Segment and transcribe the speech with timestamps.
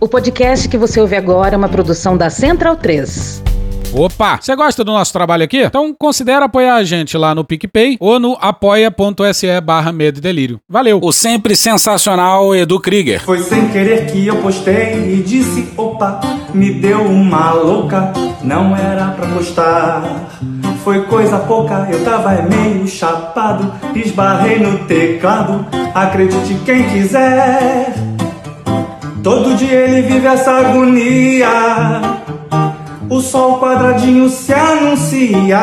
[0.00, 3.42] O podcast que você ouve agora é uma produção da Central 3.
[3.92, 4.38] Opa!
[4.40, 5.58] Você gosta do nosso trabalho aqui?
[5.58, 10.58] Então considere apoiar a gente lá no PicPay ou no apoia.se barra Medo e Delírio.
[10.66, 10.98] Valeu!
[11.02, 13.20] O sempre sensacional Edu Krieger.
[13.22, 16.18] Foi sem querer que eu postei e disse, opa,
[16.54, 18.10] me deu uma louca,
[18.42, 20.30] não era pra postar.
[20.82, 28.09] Foi coisa pouca, eu tava meio chapado, esbarrei no teclado, acredite quem quiser.
[29.22, 31.48] Todo dia ele vive essa agonia.
[33.08, 35.60] O sol quadradinho se anuncia.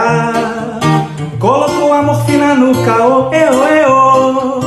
[1.39, 4.59] Colocou a morfina no caô, eu, eu.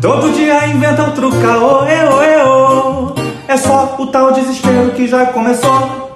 [0.00, 3.14] Todo dia inventa outro caô, eu, eu.
[3.46, 6.10] É só o tal desespero que já começou.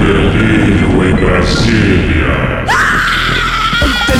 [0.00, 2.17] Delírio em Brasília.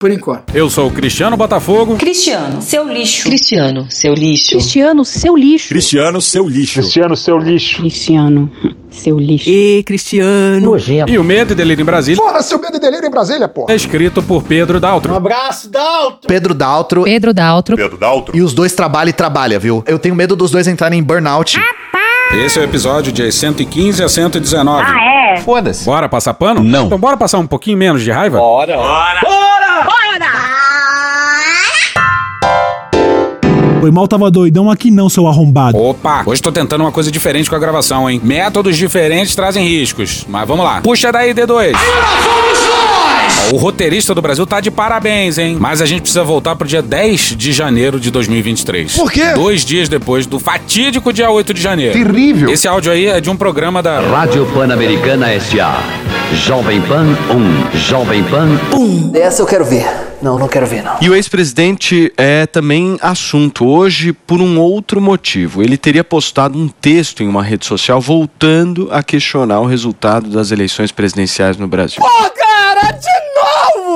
[0.00, 0.54] Por enquanto.
[0.54, 1.96] Eu sou o Cristiano Botafogo.
[1.96, 3.24] Cristiano, seu lixo.
[3.24, 4.50] Cristiano, seu lixo.
[4.50, 5.68] Cristiano, seu lixo.
[5.70, 6.74] Cristiano, seu lixo.
[6.78, 7.78] Cristiano, seu lixo.
[7.78, 8.48] Cristiano,
[8.92, 9.50] seu lixo.
[9.50, 10.60] E Cristiano.
[10.60, 11.10] Nojento.
[11.10, 12.22] E o Medo e Delírio em Brasília.
[12.22, 13.72] Porra, seu Medo e Delírio em Brasília, porra.
[13.72, 15.12] É escrito por Pedro Daltro.
[15.12, 16.28] Um abraço, Daltro.
[16.28, 17.02] Pedro Daltro.
[17.02, 17.76] Pedro Daltro.
[17.76, 18.36] Pedro Daltro.
[18.36, 19.82] E os dois trabalham e trabalham, viu?
[19.84, 21.58] Eu tenho medo dos dois entrarem em burnout.
[22.34, 24.80] Esse é o episódio de 115 a 119.
[24.86, 25.36] Ah, é?
[25.38, 25.84] Foda-se.
[25.84, 26.62] Bora passar pano?
[26.62, 26.86] Não.
[26.86, 28.38] Então bora passar um pouquinho menos de raiva?
[28.38, 28.76] Bora.
[28.76, 29.47] Bora.
[33.88, 35.78] Foi mal, tava doidão aqui não, seu arrombado.
[35.78, 38.20] Opa, hoje tô tentando uma coisa diferente com a gravação, hein?
[38.22, 40.26] Métodos diferentes trazem riscos.
[40.28, 40.82] Mas vamos lá.
[40.82, 41.72] Puxa daí, D2.
[43.50, 45.56] Ó, O roteirista do Brasil tá de parabéns, hein?
[45.58, 48.96] Mas a gente precisa voltar pro dia 10 de janeiro de 2023.
[48.96, 49.32] Por quê?
[49.34, 51.92] Dois dias depois do fatídico dia 8 de janeiro.
[51.92, 52.50] Terrível.
[52.50, 55.82] Esse áudio aí é de um programa da Rádio Pan-Americana S.A.
[56.34, 57.06] Jovem Pan
[57.74, 58.48] 1, Jovem Pan
[59.14, 59.86] Essa eu quero ver.
[60.20, 60.96] Não, não quero ver, não.
[61.00, 65.62] E o ex-presidente é também assunto hoje por um outro motivo.
[65.62, 70.50] Ele teria postado um texto em uma rede social voltando a questionar o resultado das
[70.50, 72.02] eleições presidenciais no Brasil.
[72.02, 72.92] Ô, cara,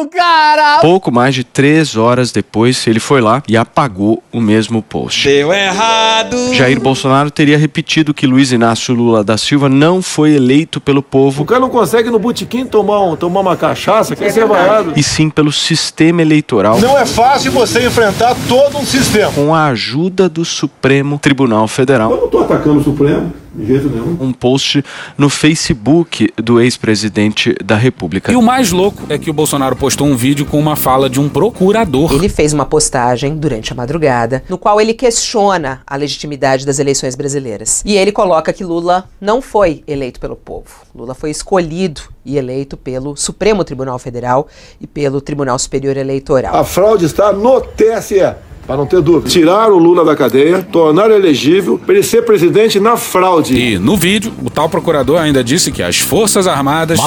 [0.08, 0.78] cara.
[0.80, 5.28] Pouco mais de três horas depois, ele foi lá e apagou o mesmo post.
[5.28, 6.54] Deu errado.
[6.54, 11.42] Jair Bolsonaro teria repetido que Luiz Inácio Lula da Silva não foi eleito pelo povo.
[11.42, 14.92] O cara não consegue no botequim tomar, um, tomar uma cachaça, quer ser vaiado.
[14.96, 16.80] E sim pelo sistema eleitoral.
[16.80, 19.32] Não é fácil você enfrentar todo um sistema.
[19.32, 22.10] Com a ajuda do Supremo Tribunal Federal.
[22.10, 24.16] Eu não tô atacando o Supremo, de jeito nenhum.
[24.20, 24.84] Um post
[25.16, 28.32] no Facebook do ex-presidente da República.
[28.32, 31.20] E o mais louco é que o Bolsonaro postou um vídeo com uma fala de
[31.20, 32.12] um procurador.
[32.12, 37.14] Ele fez uma postagem durante a madrugada, no qual ele questiona a legitimidade das eleições
[37.14, 37.82] brasileiras.
[37.84, 40.68] E ele coloca que Lula não foi eleito pelo povo.
[40.94, 44.48] Lula foi escolhido e eleito pelo Supremo Tribunal Federal
[44.80, 46.54] e pelo Tribunal Superior Eleitoral.
[46.54, 48.51] A fraude está no TSE.
[48.66, 49.28] Para não ter dúvida.
[49.28, 53.56] Tirar o Lula da cadeia, tornar elegível para ele ser presidente na fraude.
[53.56, 56.98] E no vídeo, o tal procurador ainda disse que as Forças Armadas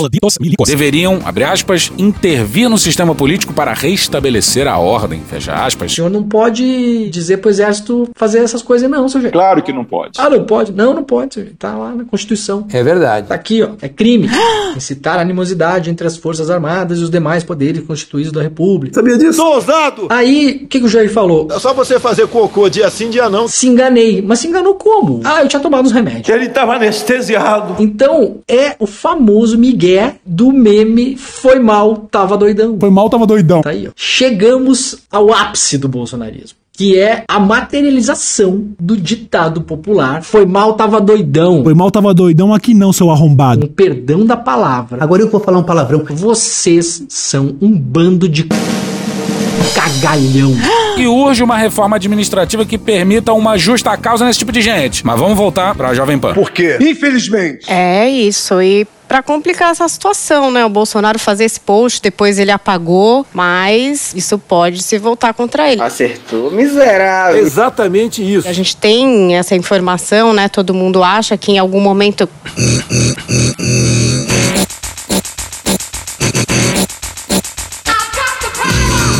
[0.65, 5.91] deveriam, abre aspas, intervir no sistema político para restabelecer a ordem, fecha aspas.
[5.91, 9.33] O senhor não pode dizer pro exército fazer essas coisas, não, sujeito.
[9.33, 10.19] Claro que não pode.
[10.19, 10.71] Ah, não pode?
[10.71, 11.35] Não, não pode.
[11.35, 11.55] sujeito.
[11.57, 12.67] Tá lá na Constituição.
[12.71, 13.27] É verdade.
[13.27, 13.69] Tá aqui, ó.
[13.81, 14.29] É crime.
[14.75, 18.95] Incitar animosidade entre as Forças Armadas e os demais poderes constituídos da República.
[18.95, 19.33] Sabia disso?
[19.33, 20.07] Sou ousado!
[20.09, 21.44] Aí, o que, que o Jair falou?
[21.51, 23.47] É só você fazer cocô dia sim, dia não.
[23.47, 24.21] Se enganei.
[24.21, 25.21] Mas se enganou como?
[25.23, 26.29] Ah, eu tinha tomado os remédios.
[26.29, 27.75] Ele estava anestesiado.
[27.81, 32.77] Então, é o famoso migué do meme foi mal, tava doidão.
[32.79, 33.61] Foi mal, tava doidão.
[33.61, 33.91] Tá aí, ó.
[33.95, 36.57] Chegamos ao ápice do bolsonarismo.
[36.77, 40.21] Que é a materialização do ditado popular.
[40.21, 41.63] Foi mal, tava doidão.
[41.63, 43.67] Foi mal, tava doidão aqui não, seu arrombado.
[43.67, 45.01] Com perdão da palavra.
[45.01, 46.03] Agora eu vou falar um palavrão.
[46.09, 48.43] Vocês são um bando de
[49.73, 50.53] cagalhão.
[50.97, 55.05] E urge uma reforma administrativa que permita uma justa causa nesse tipo de gente.
[55.05, 56.33] Mas vamos voltar pra Jovem Pan.
[56.33, 56.77] Por quê?
[56.79, 57.65] Infelizmente.
[57.71, 60.65] É isso, e pra complicar essa situação, né?
[60.65, 65.81] O Bolsonaro fazer esse post, depois ele apagou, mas isso pode se voltar contra ele.
[65.81, 67.37] Acertou, miserável.
[67.37, 68.47] Exatamente isso.
[68.47, 70.47] A gente tem essa informação, né?
[70.47, 72.27] Todo mundo acha que em algum momento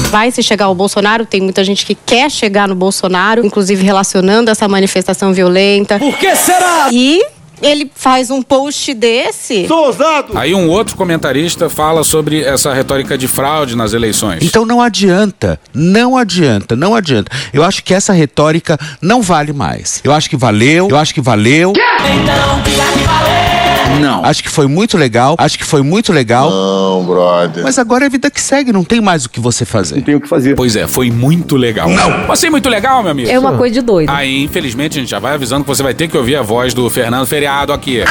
[0.05, 1.25] vai se chegar ao Bolsonaro.
[1.25, 5.99] Tem muita gente que quer chegar no Bolsonaro, inclusive relacionando essa manifestação violenta.
[5.99, 6.89] Por que será?
[6.91, 7.21] E
[7.61, 9.67] ele faz um post desse.
[9.67, 10.37] Sou ousado!
[10.37, 14.43] Aí um outro comentarista fala sobre essa retórica de fraude nas eleições.
[14.43, 17.31] Então não adianta, não adianta, não adianta.
[17.53, 20.01] Eu acho que essa retórica não vale mais.
[20.03, 21.71] Eu acho que valeu, eu acho que valeu.
[21.71, 22.71] Então, que
[23.05, 23.54] valeu.
[23.99, 24.23] Não.
[24.25, 25.35] Acho que foi muito legal.
[25.37, 26.49] Acho que foi muito legal.
[26.49, 27.63] Não, brother.
[27.63, 30.01] Mas agora é a vida que segue, não tem mais o que você fazer.
[30.01, 30.55] Tem o que fazer.
[30.55, 31.89] Pois é, foi muito legal.
[31.89, 32.31] Não!
[32.31, 33.29] Assim, muito legal, meu amigo.
[33.29, 34.09] É uma coisa de doido.
[34.09, 36.73] Aí, infelizmente, a gente já vai avisando que você vai ter que ouvir a voz
[36.73, 38.03] do Fernando Feriado aqui.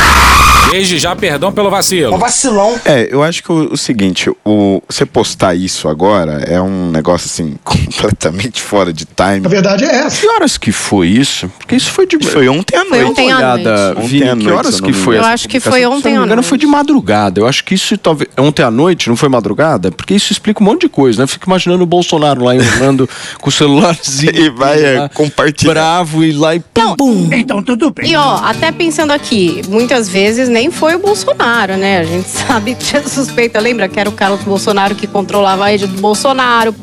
[0.70, 2.16] Desde já, perdão pelo vacilo.
[2.19, 2.75] vacilão.
[2.84, 7.26] É, eu acho que o, o seguinte, o, você postar isso agora é um negócio
[7.26, 9.44] assim, completamente fora de time.
[9.44, 10.20] A verdade é essa.
[10.20, 11.48] Que horas que foi isso?
[11.58, 12.19] Porque isso foi de.
[12.25, 13.10] Foi ontem à Foi noite.
[13.10, 14.08] ontem à Olhada, noite.
[14.08, 15.19] Vini, Ontem à que noite, horas eu que não me foi engano.
[15.25, 15.72] essa Eu acho que publicação?
[15.74, 16.48] Foi Se ontem não à me engano, noite.
[16.48, 17.40] foi de madrugada.
[17.40, 18.30] Eu acho que isso talvez.
[18.38, 19.90] Ontem à noite, não foi madrugada?
[19.90, 21.24] Porque isso explica um monte de coisa, né?
[21.24, 23.08] Eu Fico imaginando o Bolsonaro lá em Orlando
[23.40, 24.34] com o celularzinho.
[24.44, 25.72] E vai, é, lá, compartilhar.
[25.72, 27.28] Bravo e lá e pum.
[27.32, 28.10] Então tudo bem.
[28.10, 32.00] E ó, até pensando aqui, muitas vezes nem foi o Bolsonaro, né?
[32.00, 35.86] A gente sabe, tinha suspeita, lembra que era o Carlos Bolsonaro que controlava a rede
[35.86, 36.74] do Bolsonaro.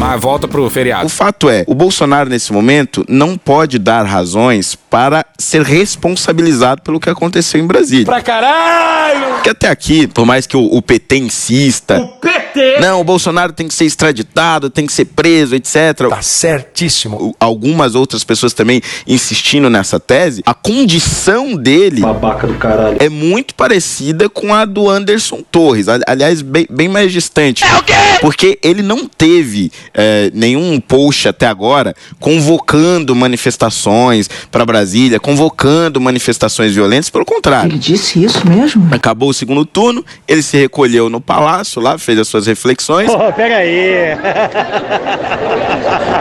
[0.00, 1.04] Mas volta pro feriado.
[1.04, 6.98] O fato é, o Bolsonaro nesse momento não pode dar razões para ser responsabilizado pelo
[6.98, 8.06] que aconteceu em Brasília.
[8.06, 9.34] Pra caralho!
[9.34, 12.39] Porque até aqui, por mais que o, o PT insista, PT!
[12.80, 16.08] Não, o Bolsonaro tem que ser extraditado, tem que ser preso, etc.
[16.08, 17.34] Tá certíssimo.
[17.38, 22.96] Algumas outras pessoas também insistindo nessa tese, a condição dele Babaca do caralho.
[23.00, 25.88] é muito parecida com a do Anderson Torres.
[25.88, 27.64] Ali- Aliás, bem, bem mais distante.
[27.64, 27.92] É o quê?
[28.20, 36.74] Porque ele não teve é, nenhum post até agora convocando manifestações para Brasília, convocando manifestações
[36.74, 37.10] violentas.
[37.10, 37.70] Pelo contrário.
[37.72, 38.88] Ele disse isso mesmo?
[38.92, 43.10] Acabou o segundo turno, ele se recolheu no palácio lá, fez as suas reflexões.
[43.36, 44.16] pega aí.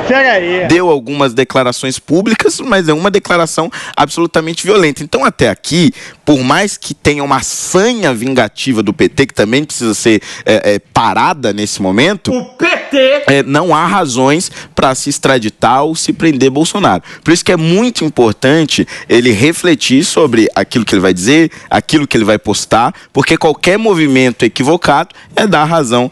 [0.08, 0.68] pega aí.
[0.68, 5.04] deu algumas declarações públicas, mas é uma declaração absolutamente violenta.
[5.04, 5.92] Então, até aqui,
[6.30, 10.80] por mais que tenha uma sanha vingativa do PT, que também precisa ser é, é,
[10.80, 12.32] parada nesse momento.
[12.32, 13.24] O PT!
[13.26, 17.02] é, não há razões para se extraditar ou se prender Bolsonaro.
[17.24, 22.06] Por isso que é muito importante ele refletir sobre aquilo que ele vai dizer, aquilo
[22.06, 26.12] que ele vai postar, porque qualquer movimento equivocado é dar razão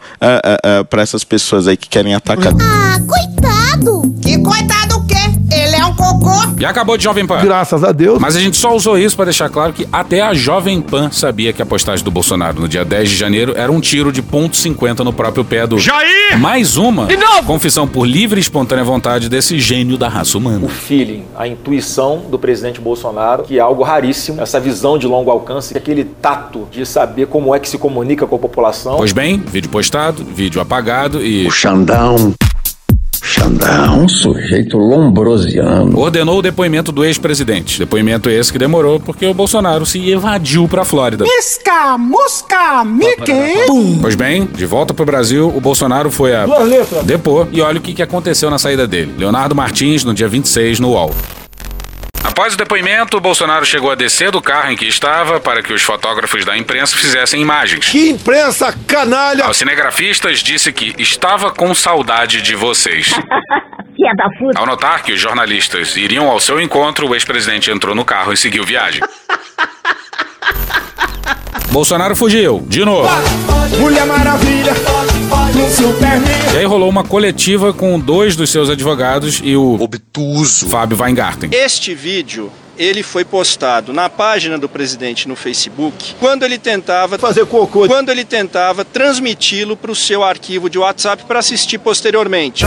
[0.90, 2.52] para essas pessoas aí que querem atacar.
[2.60, 4.14] Ah, coitado!
[4.20, 4.97] Que coitado
[6.58, 7.40] E acabou de Jovem Pan.
[7.42, 8.18] Graças a Deus.
[8.20, 11.52] Mas a gente só usou isso pra deixar claro que até a Jovem Pan sabia
[11.52, 14.56] que a postagem do Bolsonaro no dia 10 de janeiro era um tiro de ponto
[14.56, 15.78] .50 no próprio pé do...
[15.78, 16.38] Jair!
[16.38, 17.44] Mais uma De novo!
[17.44, 20.64] confissão por livre e espontânea vontade desse gênio da raça humana.
[20.66, 25.30] o feeling, a intuição do presidente Bolsonaro, que é algo raríssimo, essa visão de longo
[25.30, 28.96] alcance, aquele tato de saber como é que se comunica com a população.
[28.96, 31.46] Pois bem, vídeo postado, vídeo apagado e...
[31.46, 32.34] O Xandão.
[33.22, 35.98] Xandão, um sujeito lombrosiano.
[35.98, 37.78] Ordenou o depoimento do ex-presidente.
[37.78, 41.24] Depoimento esse que demorou porque o Bolsonaro se evadiu pra Flórida.
[41.24, 43.66] Misca, musca, Mickey.
[44.00, 47.04] Pois bem, de volta pro Brasil, o Bolsonaro foi a Duas letras.
[47.04, 49.14] depor e olha o que, que aconteceu na saída dele.
[49.18, 51.12] Leonardo Martins, no dia 26, no UOL.
[52.28, 55.72] Após o depoimento, o Bolsonaro chegou a descer do carro em que estava para que
[55.72, 57.88] os fotógrafos da imprensa fizessem imagens.
[57.88, 59.44] Que imprensa canalha!
[59.44, 63.12] Aos cinegrafistas, disse que estava com saudade de vocês.
[64.54, 68.36] Ao notar que os jornalistas iriam ao seu encontro, o ex-presidente entrou no carro e
[68.36, 69.02] seguiu viagem.
[71.78, 73.08] Bolsonaro fugiu, de novo.
[73.78, 74.74] Mulher Maravilha.
[75.76, 76.52] Superman.
[76.52, 81.50] E aí rolou uma coletiva com dois dos seus advogados e o obtuso Fábio Weingarten.
[81.52, 87.46] Este vídeo ele foi postado na página do presidente no Facebook quando ele tentava fazer
[87.46, 92.64] cocô, quando ele tentava transmiti-lo para o seu arquivo de WhatsApp para assistir posteriormente.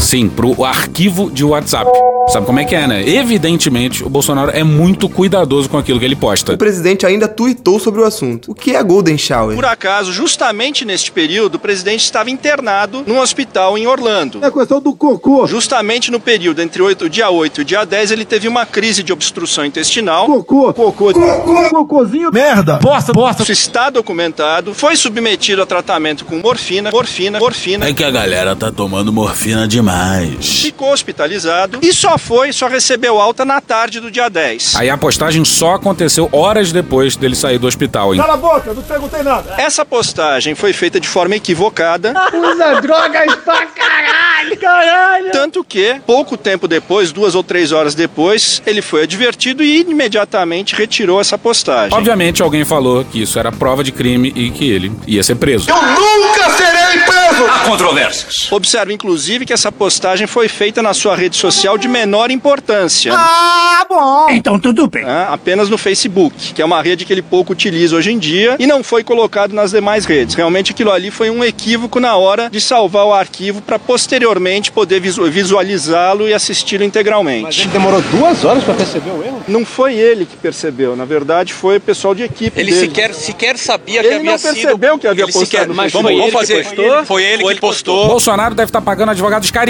[0.00, 1.88] Sim, pro arquivo de WhatsApp.
[2.28, 3.08] Sabe como é que é, né?
[3.08, 6.52] Evidentemente, o Bolsonaro é muito cuidadoso com aquilo que ele posta.
[6.52, 8.52] O presidente ainda tuitou sobre o assunto.
[8.52, 9.54] O que é Golden Shower?
[9.56, 14.38] Por acaso, justamente neste período, o presidente estava internado num hospital em Orlando.
[14.44, 15.46] É questão do cocô.
[15.46, 18.64] Justamente no período entre oito- o dia 8 e o dia 10, ele teve uma
[18.64, 20.26] crise de obstrução intestinal.
[20.26, 20.72] Cocô.
[20.72, 21.12] Cocô.
[21.12, 21.68] Cocô.
[21.70, 22.30] Cocôzinho.
[22.32, 22.76] Merda.
[22.80, 23.42] Bosta, bosta.
[23.42, 24.72] Isso está documentado.
[24.72, 27.88] Foi submetido a tratamento com morfina, morfina, morfina.
[27.88, 29.89] É que a galera tá tomando morfina demais.
[30.40, 34.76] Ficou hospitalizado e só foi, só recebeu alta na tarde do dia 10.
[34.76, 38.20] Aí a postagem só aconteceu horas depois dele sair do hospital, hein?
[38.20, 39.54] Cala a boca, não perguntei nada.
[39.58, 42.14] Essa postagem foi feita de forma equivocada.
[42.32, 45.32] Usa drogas pra caralho, caralho.
[45.32, 50.74] Tanto que, pouco tempo depois, duas ou três horas depois, ele foi advertido e imediatamente
[50.74, 51.96] retirou essa postagem.
[51.96, 55.68] Obviamente alguém falou que isso era prova de crime e que ele ia ser preso.
[55.68, 57.44] Eu nunca serei preso!
[57.48, 58.50] Há controvérsias.
[58.50, 63.14] Observe, inclusive, que essa postagem foi feita na sua rede social de menor importância.
[63.16, 64.26] Ah, bom.
[64.28, 65.04] Então tudo bem.
[65.06, 68.56] Ah, apenas no Facebook, que é uma rede que ele pouco utiliza hoje em dia
[68.58, 70.34] e não foi colocado nas demais redes.
[70.34, 75.00] Realmente aquilo ali foi um equívoco na hora de salvar o arquivo para posteriormente poder
[75.00, 77.42] visu- visualizá-lo e assisti-lo integralmente.
[77.44, 79.42] Mas ele demorou duas horas para perceber o erro?
[79.48, 82.86] Não foi ele que percebeu, na verdade foi o pessoal de equipe Ele dele.
[82.86, 84.52] sequer, sequer sabia Ele que havia não sido.
[84.52, 86.64] percebeu que havia Ele postado sequer- Mas vamos, Foi vamos ele fazer.
[86.68, 87.04] que postou?
[87.06, 88.08] Foi ele que postou.
[88.08, 89.69] Bolsonaro deve estar pagando advogados caríssimos.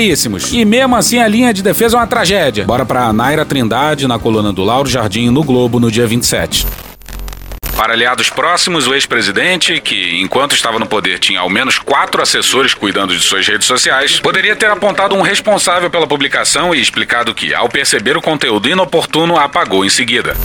[0.52, 2.64] E mesmo assim a linha de defesa é uma tragédia.
[2.64, 6.66] Bora pra Naira Trindade na coluna do Lauro Jardim no Globo no dia 27.
[7.80, 12.74] Para aliados próximos, o ex-presidente, que enquanto estava no poder tinha ao menos quatro assessores
[12.74, 17.54] cuidando de suas redes sociais, poderia ter apontado um responsável pela publicação e explicado que,
[17.54, 20.36] ao perceber o conteúdo inoportuno, apagou em seguida.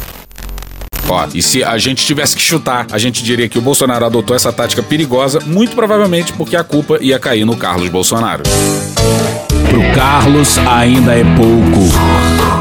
[1.09, 4.33] Ó, e se a gente tivesse que chutar, a gente diria que o Bolsonaro adotou
[4.33, 8.43] essa tática perigosa, muito provavelmente porque a culpa ia cair no Carlos Bolsonaro.
[9.69, 11.85] Pro Carlos ainda é pouco.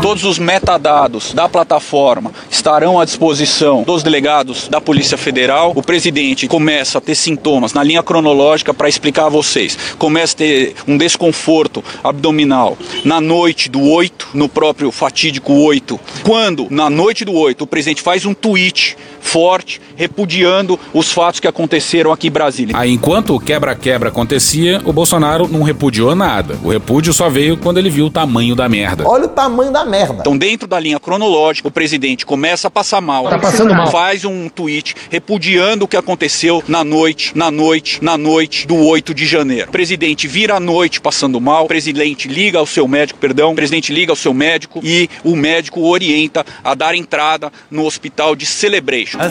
[0.00, 5.72] Todos os metadados da plataforma estarão à disposição dos delegados da Polícia Federal.
[5.74, 9.78] O presidente começa a ter sintomas na linha cronológica para explicar a vocês.
[9.98, 15.98] Começa a ter um desconforto abdominal na noite do 8, no próprio fatídico 8.
[16.22, 18.96] Quando, na noite do 8, o presidente faz um tweet
[19.34, 22.76] forte repudiando os fatos que aconteceram aqui em Brasília.
[22.78, 26.56] Aí, enquanto o quebra-quebra acontecia, o Bolsonaro não repudiou nada.
[26.62, 29.02] O repúdio só veio quando ele viu o tamanho da merda.
[29.04, 30.18] Olha o tamanho da merda.
[30.20, 33.28] Então, dentro da linha cronológica, o presidente começa a passar mal.
[33.28, 33.90] Tá passando mal.
[33.90, 39.12] Faz um tweet repudiando o que aconteceu na noite, na noite, na noite do 8
[39.12, 39.68] de janeiro.
[39.68, 43.56] O presidente vira a noite passando mal, o presidente liga ao seu médico, perdão, o
[43.56, 48.36] presidente liga ao seu médico e o médico o orienta a dar entrada no hospital
[48.36, 49.23] de Celebration.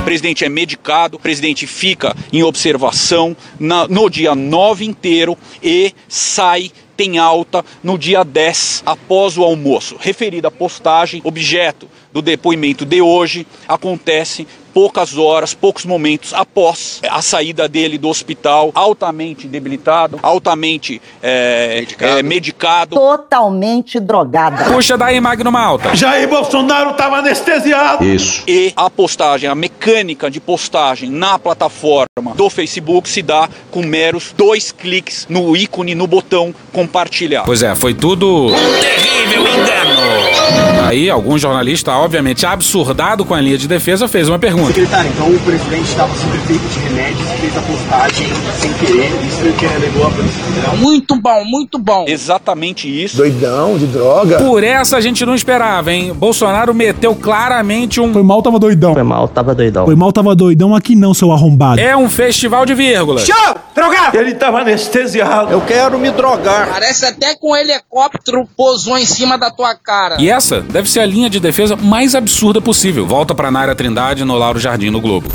[0.00, 5.92] O presidente é medicado, o presidente fica em observação na- no dia 9 inteiro e
[6.08, 9.96] sai tem alta no dia 10 após o almoço.
[10.00, 17.68] Referida postagem, objeto do depoimento de hoje, acontece poucas horas, poucos momentos após a saída
[17.68, 22.94] dele do hospital, altamente debilitado, altamente é, é, medicado.
[22.94, 24.64] Totalmente drogada.
[24.72, 25.96] Puxa daí, Magno Malta.
[25.96, 28.04] Jair Bolsonaro estava anestesiado.
[28.04, 28.44] Isso.
[28.46, 34.32] E a postagem, a mecânica de postagem na plataforma do Facebook se dá com meros
[34.36, 37.44] dois cliques no ícone, no botão compartilhar.
[37.44, 38.48] Pois é, foi tudo.
[38.80, 40.27] Terrível engano!
[40.86, 44.68] Aí, algum jornalista, obviamente absurdado com a linha de defesa, fez uma pergunta.
[44.68, 48.26] Secretário, então o presidente estava sob efeito de remédios fez a postagem
[48.58, 49.10] sem querer.
[49.24, 50.76] Isso foi o que alegou a Polícia Federal.
[50.76, 52.04] Muito bom, muito bom.
[52.08, 53.16] Exatamente isso.
[53.16, 54.38] Doidão, de droga.
[54.38, 56.12] Por essa a gente não esperava, hein?
[56.12, 58.12] Bolsonaro meteu claramente um.
[58.12, 58.94] Foi mal, tava doidão.
[58.94, 59.84] Foi mal, tava doidão.
[59.84, 61.80] Foi mal, tava doidão aqui não, seu arrombado.
[61.80, 63.24] É um festival de vírgulas.
[63.24, 63.54] Show!
[63.74, 64.16] Drogado!
[64.16, 65.52] Ele estava anestesiado.
[65.52, 66.68] Eu quero me drogar.
[66.68, 70.16] Parece até que um helicóptero pousou em cima da tua cara.
[70.18, 73.06] E essa deve ser a linha de defesa mais absurda possível.
[73.06, 75.28] Volta pra Naira Trindade no Lauro Jardim no Globo.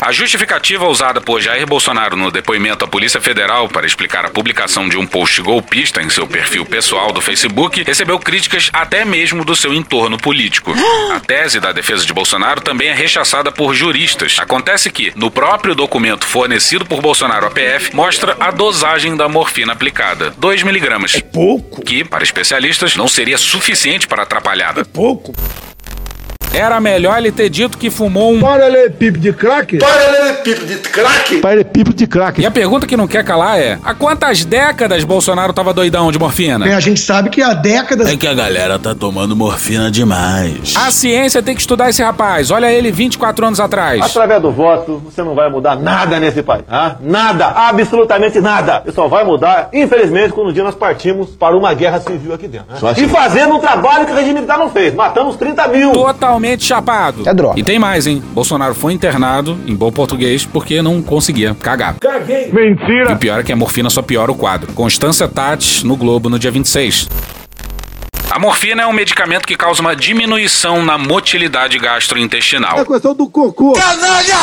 [0.00, 4.88] A justificativa usada por Jair Bolsonaro no depoimento à Polícia Federal para explicar a publicação
[4.88, 9.56] de um post golpista em seu perfil pessoal do Facebook recebeu críticas até mesmo do
[9.56, 10.72] seu entorno político.
[11.12, 14.36] A tese da defesa de Bolsonaro também é rechaçada por juristas.
[14.38, 19.72] Acontece que, no próprio documento fornecido por Bolsonaro à PF, mostra a dosagem da morfina
[19.72, 21.16] aplicada: 2 miligramas.
[21.16, 21.82] É pouco.
[21.82, 24.82] Que, para especialistas, não seria suficiente para atrapalhada.
[24.82, 25.34] É pouco.
[26.52, 28.40] Era melhor ele ter dito que fumou um.
[28.40, 29.78] Paralelepípedo de crack?
[29.78, 31.36] Paralelepípedo de crack?
[31.40, 32.40] Paralelepípedo de crack.
[32.40, 36.18] E a pergunta que não quer calar é: há quantas décadas Bolsonaro tava doidão de
[36.18, 36.64] morfina?
[36.64, 38.08] Bem, a gente sabe que há décadas.
[38.08, 40.74] É que a galera tá tomando morfina demais.
[40.76, 42.50] A ciência tem que estudar esse rapaz.
[42.50, 44.00] Olha ele 24 anos atrás.
[44.02, 46.64] Através do voto, você não vai mudar nada nesse país.
[46.68, 46.96] ah?
[47.00, 48.82] Nada, absolutamente nada.
[48.86, 52.48] E só vai mudar, infelizmente, quando um dia nós partimos para uma guerra civil aqui
[52.48, 52.66] dentro.
[52.84, 52.94] né?
[52.96, 54.94] E fazendo um trabalho que o regime militar não fez.
[54.94, 55.92] Matamos 30 mil.
[56.38, 57.28] Totalmente chapado.
[57.28, 57.58] É droga.
[57.58, 58.22] E tem mais, hein?
[58.32, 61.96] Bolsonaro foi internado, em bom português, porque não conseguia cagar.
[61.98, 62.52] Caguei.
[62.52, 63.10] Mentira.
[63.10, 64.72] E o pior é que a morfina só piora o quadro.
[64.72, 67.08] Constância Tati, no Globo, no dia 26.
[68.30, 72.78] A morfina é um medicamento que causa uma diminuição na motilidade gastrointestinal.
[72.78, 73.74] É questão do cocô.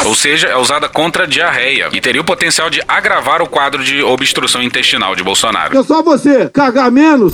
[0.06, 3.84] Ou seja, é usada contra a diarreia e teria o potencial de agravar o quadro
[3.84, 5.78] de obstrução intestinal de Bolsonaro.
[5.78, 7.34] É só você cagar menos.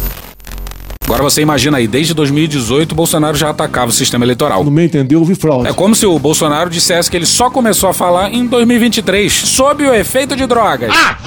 [1.12, 4.64] Agora você imagina aí, desde 2018 o Bolsonaro já atacava o sistema eleitoral.
[4.64, 5.68] No meu entender, houve fraude.
[5.68, 9.86] É como se o Bolsonaro dissesse que ele só começou a falar em 2023, sob
[9.86, 10.90] o efeito de drogas.
[10.96, 11.18] Ah,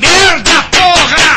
[0.00, 0.63] merda!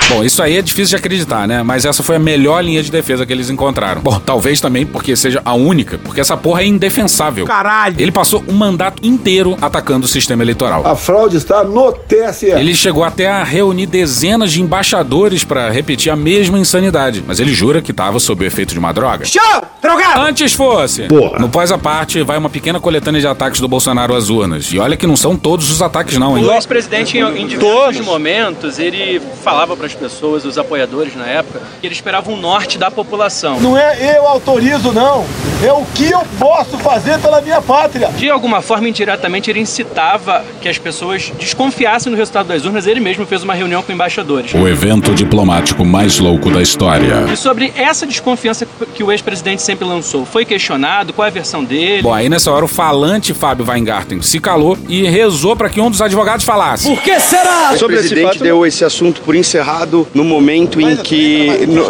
[0.09, 1.61] Bom, isso aí é difícil de acreditar, né?
[1.63, 3.99] Mas essa foi a melhor linha de defesa que eles encontraram.
[4.01, 7.45] Bom, talvez também porque seja a única, porque essa porra é indefensável.
[7.45, 7.95] Caralho!
[7.99, 10.87] Ele passou um mandato inteiro atacando o sistema eleitoral.
[10.87, 12.45] A fraude está no TSE.
[12.45, 17.53] Ele chegou até a reunir dezenas de embaixadores para repetir a mesma insanidade, mas ele
[17.53, 19.25] jura que estava sob o efeito de uma droga.
[19.25, 19.41] Show!
[19.81, 20.21] Drogado!
[20.21, 21.03] Antes fosse.
[21.03, 21.37] Porra.
[21.37, 24.71] No pós a parte, vai uma pequena coletânea de ataques do Bolsonaro às urnas.
[24.71, 26.45] E olha que não são todos os ataques, não, hein?
[26.45, 31.61] O ex-presidente, em, em diversos momentos, ele falava para as pessoas, os apoiadores na época,
[31.81, 33.59] que ele esperava um norte da população.
[33.59, 35.25] Não é eu autorizo, não.
[35.63, 38.09] É o que eu posso fazer pela minha pátria.
[38.09, 42.85] De alguma forma, indiretamente, ele incitava que as pessoas desconfiassem do resultado das urnas.
[42.85, 44.53] Ele mesmo fez uma reunião com embaixadores.
[44.53, 47.25] O evento diplomático mais louco da história.
[47.31, 51.11] E sobre essa desconfiança que o ex-presidente sempre lançou, foi questionado?
[51.11, 52.03] Qual é a versão dele?
[52.03, 55.89] Bom, aí nessa hora o falante Fábio Weingarten se calou e rezou para que um
[55.89, 56.87] dos advogados falasse.
[56.87, 57.73] Por que será?
[57.73, 61.65] O presidente deu esse assunto por encerrado no momento em que.
[61.67, 61.87] no-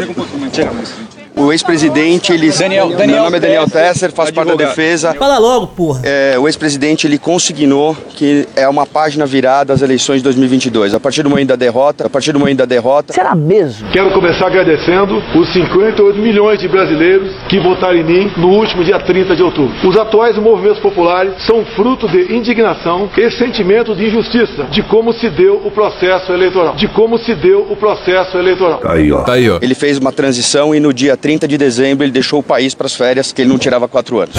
[1.38, 2.50] O ex-presidente, ele.
[2.52, 5.14] Daniel- meu Daniel nome é Daniel Tesser, Tesser, faço parte da defesa.
[5.14, 6.02] Fala logo, porra.
[6.04, 10.96] É, o ex-presidente ele consignou que é uma página virada às eleições de 2022.
[10.96, 13.88] A partir do momento da derrota, a partir do momento da derrota, Será mesmo?
[13.92, 18.98] Quero começar agradecendo os 58 milhões de brasileiros que votaram em mim no último dia
[19.00, 19.72] 30 de outubro.
[19.88, 25.30] Os atuais movimentos populares são fruto de indignação e sentimento de injustiça de como se
[25.30, 26.74] deu o processo eleitoral.
[26.76, 28.82] De como se deu o processo eleitoral.
[28.86, 29.22] Aí, ó.
[29.22, 29.60] Tá aí, ó.
[29.62, 32.86] ele fez uma transição e no dia 30 de dezembro ele deixou o país para
[32.88, 34.36] as férias que ele não tirava quatro anos.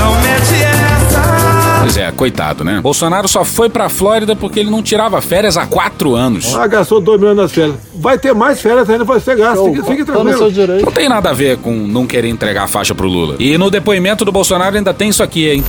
[1.80, 2.80] Pois é, coitado, né?
[2.80, 6.54] Bolsonaro só foi pra Flórida porque ele não tirava férias há quatro anos.
[6.54, 7.76] Ah, gastou 2 milhões nas férias.
[7.94, 9.64] Vai ter mais férias ainda para ser gasto.
[9.64, 10.50] Fique, fique tranquilo.
[10.84, 13.36] Não tem nada a ver com não querer entregar a faixa pro Lula.
[13.38, 15.64] E no depoimento do Bolsonaro ainda tem isso aqui, hein?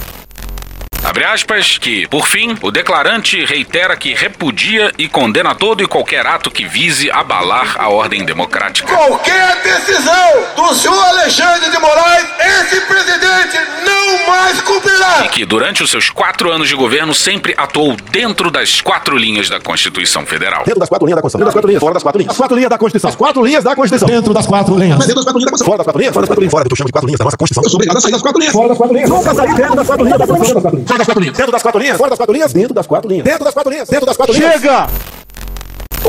[1.03, 6.27] Abre aspas, que, por fim, o declarante reitera que repudia e condena todo e qualquer
[6.27, 8.93] ato que vise abalar a ordem democrática.
[8.93, 14.28] Qualquer decisão do senhor Alexandre de Moraes, esse presidente não.
[15.25, 19.49] E que, durante os seus quatro anos de governo, sempre atuou dentro das quatro linhas
[19.49, 20.63] da Constituição Federal.
[20.65, 21.45] Dentro das quatro linhas da Constituição.
[21.45, 22.31] Dentro das quatro linhas, fora das quatro linhas.
[22.31, 23.09] As quatro linhas da Constituição.
[23.09, 24.07] As quatro linhas da Constituição.
[24.07, 24.97] Dentro das quatro linhas.
[24.97, 25.65] Mas dentro das quatro linhas da Constituição.
[25.65, 26.51] Fora das quatro linhas, fora das quatro linhas.
[26.51, 27.63] Fora do que eu chamo de quatro linhas da nossa Constituição.
[27.63, 28.53] Eu sou obrigado a sair das quatro linhas.
[28.53, 29.09] Fora das quatro linhas.
[29.09, 30.61] Nunca saí dentro das quatro linhas da Constituição.
[30.61, 31.37] Fora das quatro linhas.
[31.37, 31.97] Dentro das quatro linhas.
[31.97, 32.53] Fora das quatro linhas.
[32.53, 33.25] Dentro das quatro linhas.
[33.25, 33.89] Dentro das quatro linhas.
[33.89, 34.53] Dentro das quatro linhas.
[34.61, 35.18] Chega!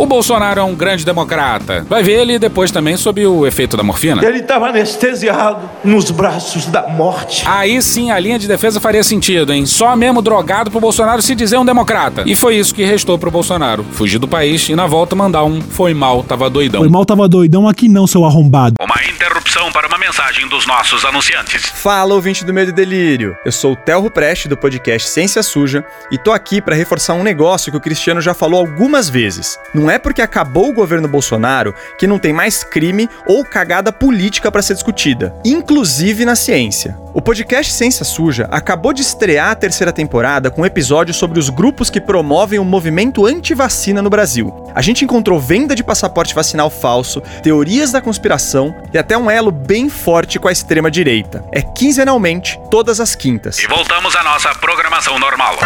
[0.00, 1.84] O Bolsonaro é um grande democrata.
[1.86, 4.24] Vai ver ele depois também sob o efeito da morfina.
[4.24, 7.44] Ele estava anestesiado nos braços da morte.
[7.46, 9.66] Aí sim a linha de defesa faria sentido, hein?
[9.66, 12.22] Só mesmo drogado pro Bolsonaro se dizer um democrata.
[12.24, 13.84] E foi isso que restou pro Bolsonaro.
[13.92, 16.80] Fugir do país e na volta mandar um foi mal, tava doidão.
[16.80, 18.76] Foi mal, tava doidão aqui não, seu arrombado.
[18.80, 21.66] Uma interrupção para uma mensagem dos nossos anunciantes.
[21.74, 23.36] Fala, ouvinte do Medo e Delírio.
[23.44, 27.22] Eu sou o Telro Preste, do podcast Ciência Suja, e tô aqui para reforçar um
[27.22, 29.58] negócio que o Cristiano já falou algumas vezes.
[29.74, 34.50] Não é porque acabou o governo Bolsonaro que não tem mais crime ou cagada política
[34.50, 36.96] para ser discutida, inclusive na ciência.
[37.12, 41.50] O podcast Ciência Suja acabou de estrear a terceira temporada com um episódio sobre os
[41.50, 44.54] grupos que promovem o movimento anti-vacina no Brasil.
[44.74, 49.50] A gente encontrou venda de passaporte vacinal falso, teorias da conspiração e até um elo
[49.50, 51.44] bem forte com a extrema-direita.
[51.52, 53.58] É quinzenalmente, todas as quintas.
[53.58, 55.58] E voltamos à nossa programação normal.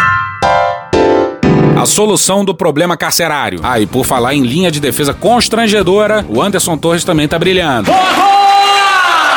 [1.85, 3.61] A solução do problema carcerário.
[3.63, 7.91] Ah, e por falar em linha de defesa constrangedora, o Anderson Torres também tá brilhando.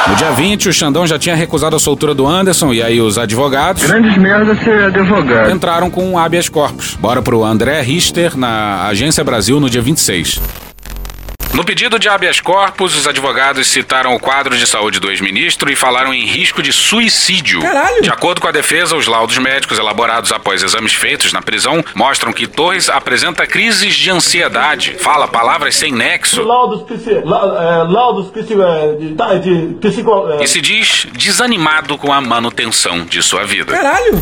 [0.07, 3.17] No dia 20, o Xandão já tinha recusado a soltura do Anderson e aí os
[3.17, 3.83] advogados.
[3.83, 5.51] Grandes merda ser advogado.
[5.51, 6.95] Entraram com um habeas corpus.
[6.95, 10.39] Bora pro André Richter na Agência Brasil no dia 26.
[11.57, 15.75] No pedido de habeas corpus, os advogados citaram o quadro de saúde do ex-ministro e
[15.75, 17.61] falaram em risco de suicídio.
[17.61, 17.99] Caralho!
[17.99, 22.31] De acordo com a defesa, os laudos médicos elaborados após exames feitos na prisão mostram
[22.31, 28.53] que Torres apresenta crises de ansiedade, fala palavras sem nexo Laudos, psi, la, laudos psi,
[28.99, 33.73] de, de psico, é, e se diz desanimado com a manutenção de sua vida.
[33.73, 34.21] Caralho!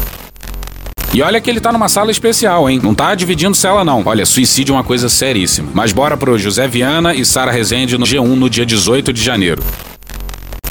[1.16, 2.82] E olha que ele tá numa sala especial, hein?
[2.84, 4.04] Não tá dividindo cela, não.
[4.06, 5.72] Olha, suicídio é uma coisa seríssima.
[5.74, 9.64] Mas bora pro José Viana e Sara Rezende no G1 no dia 18 de janeiro.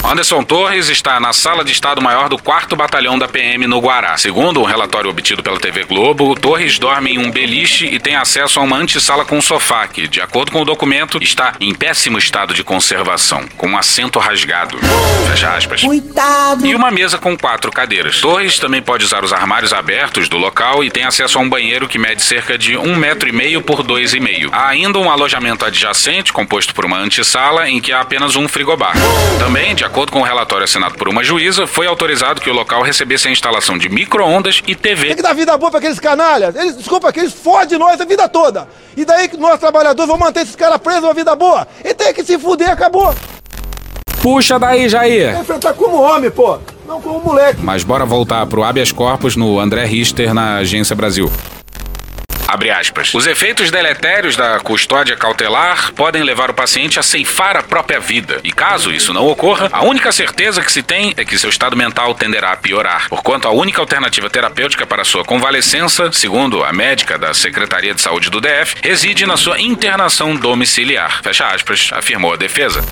[0.07, 4.15] Anderson Torres está na sala de Estado-Maior do 4 Batalhão da PM no Guará.
[4.17, 8.59] Segundo um relatório obtido pela TV Globo, Torres dorme em um beliche e tem acesso
[8.59, 12.53] a uma antessala com sofá que, de acordo com o documento, está em péssimo estado
[12.53, 14.77] de conservação, com um assento rasgado.
[15.27, 15.81] Fecha aspas.
[15.81, 16.67] Coitado.
[16.67, 18.21] E uma mesa com quatro cadeiras.
[18.21, 21.87] Torres também pode usar os armários abertos do local e tem acesso a um banheiro
[21.87, 24.49] que mede cerca de um metro e meio por dois e meio.
[24.53, 28.93] Há ainda um alojamento adjacente, composto por uma antessala, em que há apenas um frigobar.
[29.39, 32.53] Também, de acordo acordo com o relatório assinado por uma juíza, foi autorizado que o
[32.53, 35.07] local recebesse a instalação de micro-ondas e TV.
[35.07, 36.53] Tem que dar vida boa pra aqueles canalhas.
[36.53, 38.67] Eles, desculpa, que eles fodem nós a vida toda.
[38.97, 41.65] E daí que nós, trabalhadores, vamos manter esses caras presos uma vida boa.
[41.81, 43.15] E tem que se fuder, acabou.
[44.21, 45.39] Puxa daí, Jair.
[45.39, 46.59] Enfrentar como homem, pô.
[46.85, 47.61] Não como moleque.
[47.61, 51.31] Mas bora voltar pro habeas corpus no André Richter na Agência Brasil.
[53.13, 58.39] Os efeitos deletérios da custódia cautelar podem levar o paciente a ceifar a própria vida.
[58.43, 61.75] E caso isso não ocorra, a única certeza que se tem é que seu estado
[61.75, 63.09] mental tenderá a piorar.
[63.09, 68.29] Porquanto a única alternativa terapêutica para sua convalescença, segundo a médica da Secretaria de Saúde
[68.29, 71.21] do DF, reside na sua internação domiciliar.
[71.23, 72.83] Fecha aspas, afirmou a defesa.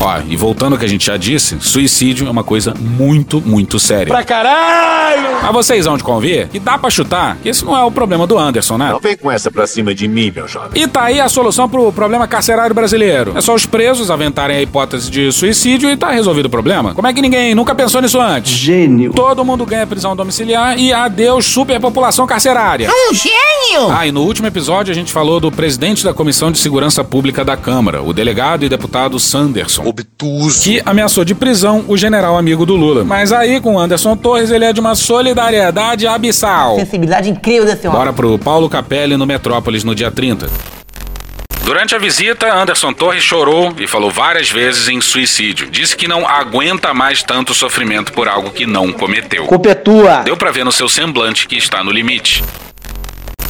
[0.00, 3.78] Ó, e voltando ao que a gente já disse, suicídio é uma coisa muito, muito
[3.78, 4.06] séria.
[4.06, 5.38] Pra caralho!
[5.42, 8.26] Mas vocês vão de convir que dá pra chutar que esse não é o problema
[8.26, 8.90] do Anderson, né?
[8.90, 10.82] Não vem com essa pra cima de mim, meu jovem.
[10.82, 13.32] E tá aí a solução pro problema carcerário brasileiro.
[13.36, 16.94] É só os presos aventarem a hipótese de suicídio e tá resolvido o problema.
[16.94, 18.52] Como é que ninguém nunca pensou nisso antes?
[18.52, 19.12] Gênio.
[19.12, 22.86] Todo mundo ganha prisão domiciliar e adeus superpopulação carcerária.
[22.88, 23.90] É um gênio!
[23.90, 27.44] Ah, e no último episódio a gente falou do presidente da Comissão de Segurança Pública
[27.44, 29.82] da Câmara, o delegado e deputado Sanderson.
[29.94, 30.64] Obtuso.
[30.64, 33.04] Que ameaçou de prisão o general amigo do Lula.
[33.04, 36.74] Mas aí com o Anderson Torres ele é de uma solidariedade abissal.
[36.76, 37.98] Sensibilidade incrível desse homem.
[37.98, 40.48] Bora pro Paulo Capelli no Metrópolis no dia 30.
[41.64, 45.70] Durante a visita, Anderson Torres chorou e falou várias vezes em suicídio.
[45.70, 49.46] Disse que não aguenta mais tanto sofrimento por algo que não cometeu.
[49.46, 50.22] Culpa é tua.
[50.22, 52.44] Deu pra ver no seu semblante que está no limite.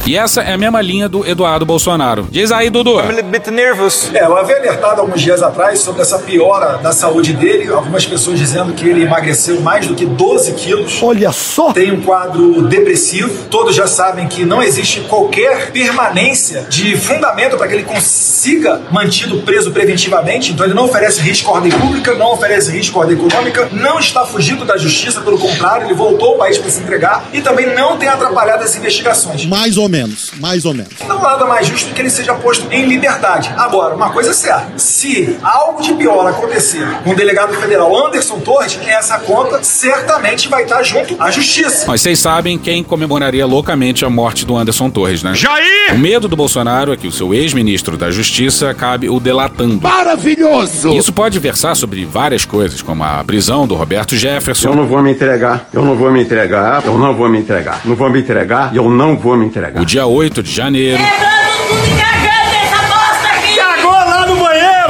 [0.07, 2.27] E essa é a mesma linha do Eduardo Bolsonaro.
[2.29, 3.01] Diz aí, Dudu.
[3.23, 4.11] bit nervous.
[4.13, 7.73] É, eu havia alertado alguns dias atrás sobre essa piora da saúde dele.
[7.73, 11.01] Algumas pessoas dizendo que ele emagreceu mais do que 12 quilos.
[11.01, 11.73] Olha só!
[11.73, 13.45] Tem um quadro depressivo.
[13.49, 19.41] Todos já sabem que não existe qualquer permanência de fundamento para que ele consiga mantido
[19.41, 20.51] preso preventivamente.
[20.51, 23.97] Então ele não oferece risco à ordem pública, não oferece risco à ordem econômica, não
[23.99, 27.73] está fugindo da justiça, pelo contrário, ele voltou ao país para se entregar e também
[27.73, 29.45] não tem atrapalhado as investigações.
[29.45, 29.94] Mais ou menos,
[30.39, 30.93] mais ou menos.
[31.07, 33.53] Não nada mais justo que ele seja posto em liberdade.
[33.57, 38.39] Agora, uma coisa é certa: se algo de pior acontecer com o delegado federal Anderson
[38.39, 41.85] Torres, essa conta certamente vai estar junto à justiça.
[41.87, 45.33] Mas vocês sabem quem comemoraria loucamente a morte do Anderson Torres, né?
[45.33, 45.93] Jair!
[45.93, 49.81] O medo do Bolsonaro é que o seu ex-ministro da Justiça acabe o delatando.
[49.81, 50.93] Maravilhoso!
[50.93, 54.69] Isso pode versar sobre várias coisas, como a prisão do Roberto Jefferson.
[54.69, 57.81] Eu não vou me entregar, eu não vou me entregar, eu não vou me entregar.
[57.85, 59.84] Não vou me entregar e eu não vou me entregar.
[59.85, 61.01] Dia 8 de janeiro.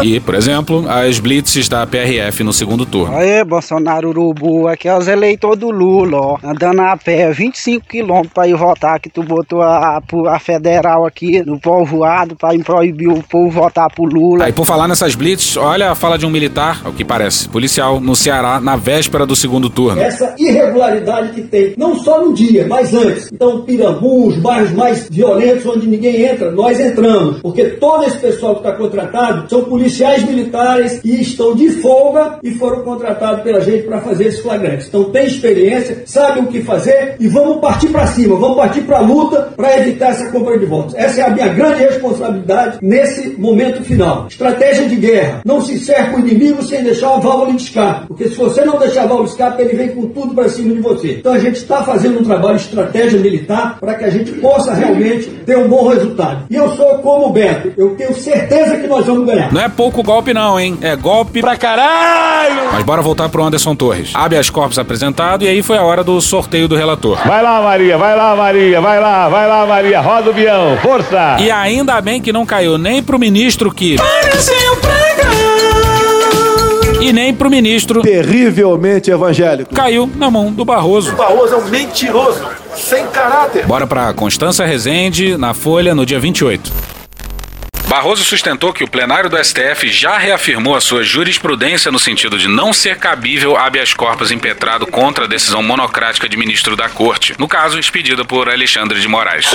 [0.05, 3.17] E, por exemplo, as blitzes da PRF no segundo turno.
[3.17, 6.37] Aê, Bolsonaro Urubu, aqui é os eleitores do Lula, ó.
[6.43, 10.01] Andando a pé, 25 quilômetros pra ir votar, que tu botou a, a,
[10.35, 14.45] a federal aqui no povoado pra proibir o povo votar pro Lula.
[14.45, 17.99] Aí, por falar nessas blitzes, olha a fala de um militar, ao que parece, policial,
[17.99, 19.99] no Ceará, na véspera do segundo turno.
[19.99, 23.31] Essa irregularidade que tem, não só no dia, mas antes.
[23.33, 27.41] Então, Pirambu, os bairros mais violentos, onde ninguém entra, nós entramos.
[27.41, 32.51] Porque todo esse pessoal que está contratado são policiais militares que estão de folga e
[32.51, 34.87] foram contratados pela gente para fazer esses flagrantes.
[34.87, 38.97] Então, tem experiência, sabem o que fazer e vamos partir para cima, vamos partir para
[38.97, 40.95] a luta para evitar essa compra de votos.
[40.95, 44.27] Essa é a minha grande responsabilidade nesse momento final.
[44.27, 45.41] Estratégia de guerra.
[45.45, 48.07] Não se cerca o inimigo sem deixar uma válvula de escape.
[48.07, 50.73] Porque se você não deixar a válvula de escape, ele vem com tudo para cima
[50.73, 51.11] de você.
[51.13, 54.73] Então a gente está fazendo um trabalho de estratégia militar para que a gente possa
[54.73, 56.45] realmente ter um bom resultado.
[56.49, 57.73] E eu sou como o Beto.
[57.77, 59.53] Eu tenho certeza que nós vamos ganhar.
[59.53, 60.77] Não é pouco golpe não, hein?
[60.81, 62.69] É golpe pra caralho!
[62.71, 64.11] Mas bora voltar pro Anderson Torres.
[64.13, 67.17] Habeas corpus apresentado e aí foi a hora do sorteio do relator.
[67.25, 71.37] Vai lá, Maria, vai lá, Maria, vai lá, vai lá, Maria, roda o bião, força!
[71.39, 73.97] E ainda bem que não caiu nem pro ministro que...
[73.97, 74.55] Pareceu
[77.01, 78.01] E nem pro ministro...
[78.01, 79.75] Terrivelmente evangélico.
[79.75, 81.11] Caiu na mão do Barroso.
[81.11, 82.43] O Barroso é um mentiroso,
[82.75, 83.65] sem caráter.
[83.65, 86.94] Bora pra Constança Rezende, na Folha, no dia 28.
[87.95, 92.45] Barroso sustentou que o plenário do STF já reafirmou a sua jurisprudência no sentido de
[92.45, 97.47] não ser cabível habeas corpus impetrado contra a decisão monocrática de ministro da Corte, no
[97.47, 99.49] caso expedida por Alexandre de Moraes.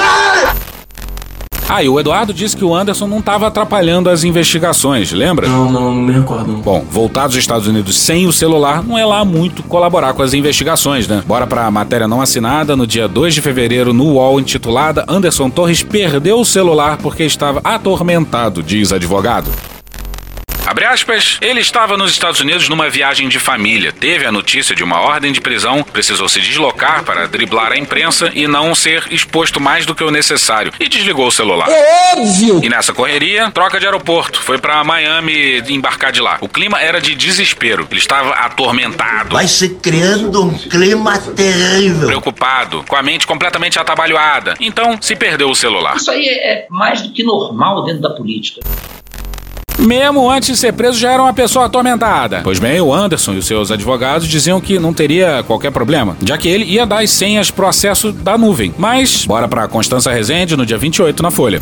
[1.72, 5.46] Ah, e o Eduardo disse que o Anderson não estava atrapalhando as investigações, lembra?
[5.46, 6.54] Não, não, não me recordo.
[6.54, 10.34] Bom, voltar dos Estados Unidos sem o celular não é lá muito colaborar com as
[10.34, 11.22] investigações, né?
[11.24, 15.80] Bora pra matéria não assinada no dia 2 de fevereiro no UOL intitulada Anderson Torres
[15.80, 19.48] perdeu o celular porque estava atormentado, diz advogado.
[20.70, 24.84] Abre aspas, ele estava nos Estados Unidos numa viagem de família, teve a notícia de
[24.84, 29.58] uma ordem de prisão, precisou se deslocar para driblar a imprensa e não ser exposto
[29.58, 31.68] mais do que o necessário, e desligou o celular.
[31.68, 32.60] É óbvio!
[32.62, 36.38] E nessa correria, troca de aeroporto, foi para Miami embarcar de lá.
[36.40, 39.34] O clima era de desespero, ele estava atormentado.
[39.34, 42.06] Vai se criando um clima terrível.
[42.06, 44.54] Preocupado, com a mente completamente atabalhoada.
[44.60, 45.96] Então, se perdeu o celular.
[45.96, 48.60] Isso aí é mais do que normal dentro da política.
[49.80, 52.40] Mesmo antes de ser preso, já era uma pessoa atormentada.
[52.44, 56.36] Pois bem, o Anderson e os seus advogados diziam que não teria qualquer problema, já
[56.36, 58.74] que ele ia dar as senhas pro acesso da nuvem.
[58.76, 61.60] Mas, bora pra Constança Rezende no dia 28 na Folha.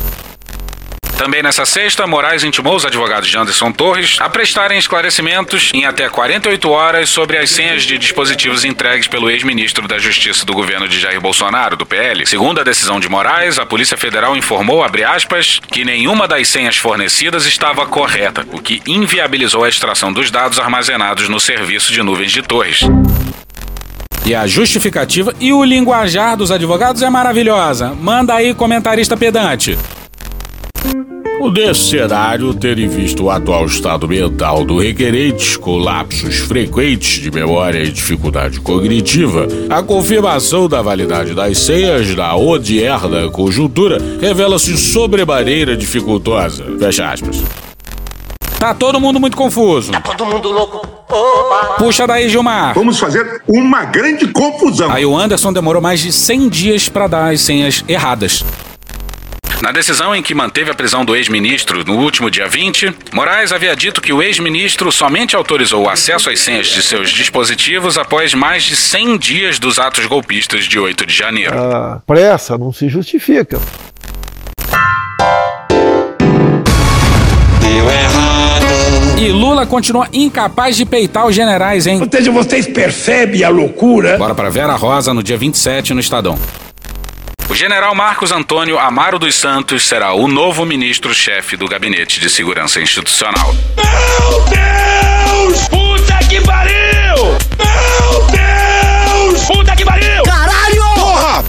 [1.19, 6.07] Também nessa sexta, Moraes intimou os advogados de Anderson Torres a prestarem esclarecimentos em até
[6.07, 10.97] 48 horas sobre as senhas de dispositivos entregues pelo ex-ministro da Justiça do governo de
[10.97, 12.25] Jair Bolsonaro, do PL.
[12.25, 16.77] Segundo a decisão de Moraes, a Polícia Federal informou, abre aspas, que nenhuma das senhas
[16.77, 22.31] fornecidas estava correta, o que inviabilizou a extração dos dados armazenados no serviço de nuvens
[22.31, 22.79] de Torres.
[24.25, 27.93] E a justificativa e o linguajar dos advogados é maravilhosa.
[27.93, 29.77] Manda aí, comentarista pedante.
[31.39, 37.21] O desse cenário, ter em vista o atual estado mental do requerente, com lapsos frequentes
[37.21, 44.77] de memória e dificuldade cognitiva, a confirmação da validade das senhas na odierna conjuntura revela-se
[44.77, 46.65] sobremaneira dificultosa.
[46.77, 47.41] Fecha aspas.
[48.59, 49.93] Tá todo mundo muito confuso.
[49.93, 50.85] Tá todo mundo louco.
[51.77, 52.73] Puxa daí, Gilmar.
[52.73, 54.91] Vamos fazer uma grande confusão.
[54.91, 58.43] Aí o Anderson demorou mais de 100 dias para dar as senhas erradas.
[59.61, 63.75] Na decisão em que manteve a prisão do ex-ministro no último dia 20, Moraes havia
[63.75, 68.63] dito que o ex-ministro somente autorizou o acesso às senhas de seus dispositivos após mais
[68.63, 71.59] de 100 dias dos atos golpistas de 8 de janeiro.
[71.59, 73.59] A pressa não se justifica.
[77.61, 79.19] Deu errado.
[79.19, 81.99] E Lula continua incapaz de peitar os generais, hein?
[82.01, 84.17] Ou seja, vocês percebem a loucura?
[84.17, 86.39] Bora pra Vera Rosa no dia 27 no Estadão.
[87.49, 92.79] O general Marcos Antônio Amaro dos Santos será o novo ministro-chefe do Gabinete de Segurança
[92.79, 93.55] Institucional.
[93.75, 95.67] Meu Deus!
[95.67, 97.15] Puta que pariu!
[97.57, 99.45] Meu Deus!
[99.47, 100.21] Puta que pariu!
[100.23, 100.83] Caralho!
[100.93, 101.45] Porra!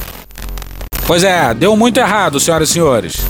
[1.06, 3.26] Pois é, deu muito errado, senhoras e senhores.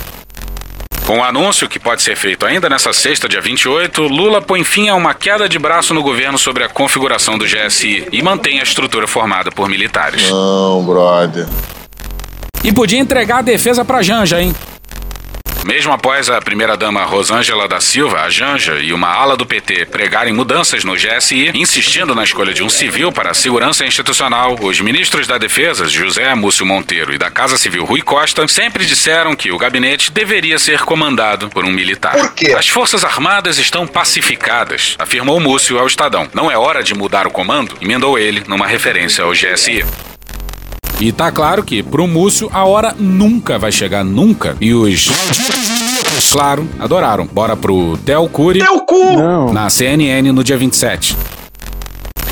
[1.04, 4.88] Com o anúncio que pode ser feito ainda nessa sexta, dia 28, Lula põe fim
[4.88, 8.62] a uma queda de braço no governo sobre a configuração do GSI e mantém a
[8.62, 10.30] estrutura formada por militares.
[10.30, 11.48] Não, brother.
[12.62, 14.54] E podia entregar a defesa pra Janja, hein?
[15.64, 20.32] Mesmo após a primeira-dama Rosângela da Silva, a Janja e uma ala do PT pregarem
[20.32, 25.26] mudanças no GSI, insistindo na escolha de um civil para a segurança institucional, os ministros
[25.26, 29.58] da Defesa, José Múcio Monteiro, e da Casa Civil Rui Costa, sempre disseram que o
[29.58, 32.12] gabinete deveria ser comandado por um militar.
[32.12, 32.54] Por quê?
[32.58, 36.26] As Forças Armadas estão pacificadas, afirmou Múcio ao Estadão.
[36.32, 37.76] Não é hora de mudar o comando?
[37.82, 39.84] Emendou ele numa referência ao GSI.
[41.00, 44.54] E tá claro que, pro Múcio, a hora nunca vai chegar, nunca.
[44.60, 45.08] E os.
[46.30, 47.26] Claro, adoraram.
[47.26, 48.58] Bora pro Tel Curi.
[48.58, 49.16] Teu cu!
[49.16, 49.50] Não.
[49.50, 51.16] Na CNN no dia 27.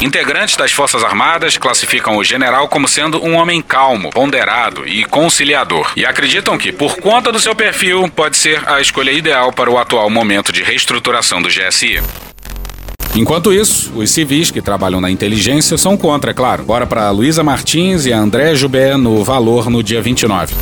[0.02, 5.90] Integrantes das Forças Armadas classificam o general como sendo um homem calmo, ponderado e conciliador.
[5.96, 9.78] E acreditam que, por conta do seu perfil, pode ser a escolha ideal para o
[9.78, 12.00] atual momento de reestruturação do GSI.
[13.14, 16.62] Enquanto isso, os civis que trabalham na inteligência são contra, é claro.
[16.62, 20.54] Bora para Luísa Martins e André Jubé no Valor no dia 29.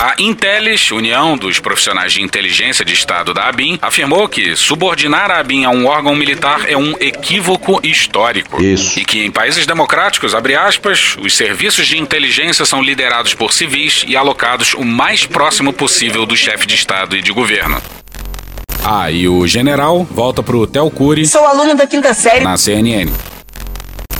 [0.00, 5.40] A Intelis, União dos Profissionais de Inteligência de Estado da ABIN, afirmou que subordinar a
[5.40, 8.62] ABIN a um órgão militar é um equívoco histórico.
[8.62, 8.96] Isso.
[8.96, 14.04] E que em países democráticos, abre aspas, os serviços de inteligência são liderados por civis
[14.06, 17.82] e alocados o mais próximo possível do chefe de Estado e de governo.
[18.90, 22.42] Ah, e o general volta pro Tel Curi Sou aluno da quinta série.
[22.42, 23.12] na CNN.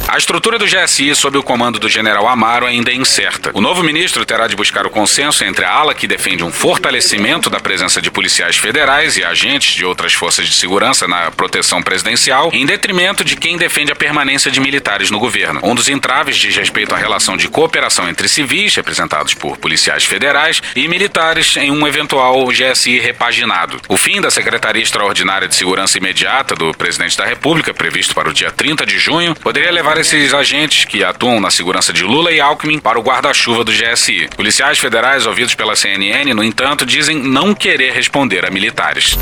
[0.09, 3.51] A estrutura do GSI sob o comando do general Amaro ainda é incerta.
[3.53, 7.51] O novo ministro terá de buscar o consenso entre a ala que defende um fortalecimento
[7.51, 12.49] da presença de policiais federais e agentes de outras forças de segurança na proteção presidencial,
[12.55, 15.61] em detrimento de quem defende a permanência de militares no governo.
[15.63, 20.63] Um dos entraves diz respeito à relação de cooperação entre civis, representados por policiais federais,
[20.75, 23.79] e militares em um eventual GSI repaginado.
[23.87, 28.33] O fim da Secretaria Extraordinária de Segurança Imediata do presidente da República, previsto para o
[28.33, 32.79] dia 30 de junho, poderia esses agentes que atuam na segurança de Lula e Alckmin
[32.79, 34.29] para o guarda-chuva do GSI.
[34.37, 39.19] Policiais federais ouvidos pela CNN, no entanto, dizem não querer responder a militares.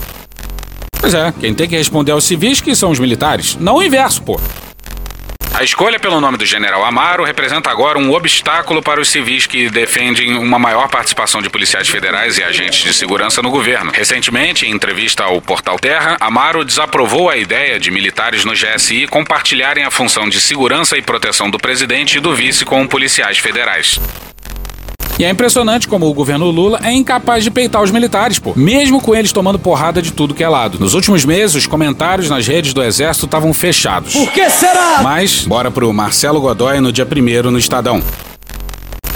[1.00, 4.22] Pois é, quem tem que responder aos civis que são os militares, não o inverso,
[4.22, 4.40] pô.
[5.56, 9.70] A escolha pelo nome do general Amaro representa agora um obstáculo para os civis que
[9.70, 13.90] defendem uma maior participação de policiais federais e agentes de segurança no governo.
[13.90, 19.82] Recentemente, em entrevista ao Portal Terra, Amaro desaprovou a ideia de militares no GSI compartilharem
[19.82, 23.98] a função de segurança e proteção do presidente e do vice com policiais federais.
[25.18, 28.52] E é impressionante como o governo Lula é incapaz de peitar os militares, pô.
[28.54, 30.78] Mesmo com eles tomando porrada de tudo que é lado.
[30.78, 34.12] Nos últimos meses, os comentários nas redes do Exército estavam fechados.
[34.12, 35.00] Por que será?
[35.02, 38.02] Mas, bora pro Marcelo Godoy no dia 1 no Estadão.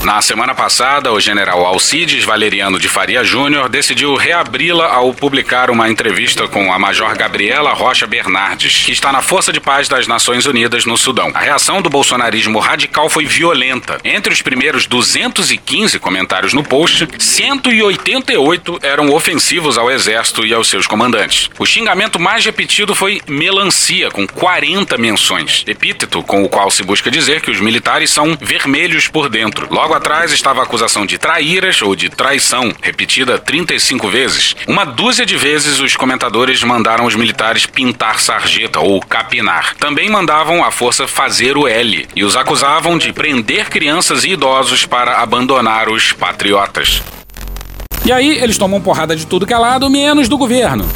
[0.04, 5.90] Na semana passada, o general Alcides Valeriano de Faria Júnior decidiu reabri-la ao publicar uma
[5.90, 10.46] entrevista com a major Gabriela Rocha Bernardes, que está na Força de Paz das Nações
[10.46, 11.30] Unidas no Sudão.
[11.34, 13.98] A reação do bolsonarismo radical foi violenta.
[14.02, 20.86] Entre os primeiros 215 comentários no post, 188 eram ofensivos ao exército e aos seus
[20.86, 21.50] comandantes.
[21.58, 27.10] O xingamento mais repetido foi melancia, com 40 menções, epíteto com o qual se busca
[27.10, 29.68] dizer que os militares são vermelhos por dentro.
[29.70, 34.56] Logo atrás estava a acusação de traíras ou de traição, repetida 35 vezes.
[34.66, 39.74] Uma dúzia de vezes os comentadores mandaram os militares pintar sarjeta ou capinar.
[39.76, 44.84] Também mandavam a força fazer o L e os acusavam de prender crianças e idosos
[44.84, 47.02] para abandonar os patriotas.
[48.04, 50.88] E aí eles tomam porrada de tudo que é lado, menos do governo.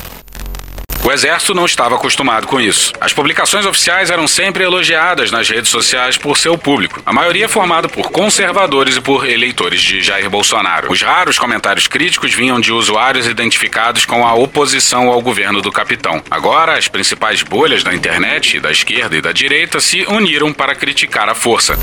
[1.04, 2.90] O exército não estava acostumado com isso.
[2.98, 7.90] As publicações oficiais eram sempre elogiadas nas redes sociais por seu público, a maioria formado
[7.90, 10.90] por conservadores e por eleitores de Jair Bolsonaro.
[10.90, 16.22] Os raros comentários críticos vinham de usuários identificados com a oposição ao governo do capitão.
[16.30, 21.28] Agora, as principais bolhas da internet, da esquerda e da direita, se uniram para criticar
[21.28, 21.78] a força.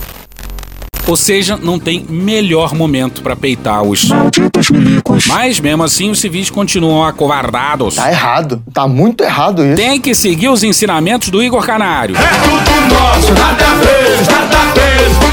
[1.07, 4.07] Ou seja, não tem melhor momento para peitar os
[5.27, 7.95] Mas mesmo assim os civis continuam acovardados.
[7.95, 8.63] Tá errado.
[8.73, 9.75] Tá muito errado isso.
[9.75, 12.15] Tem que seguir os ensinamentos do Igor Canário.
[12.15, 15.31] É tudo nosso, nada deles, nada deles.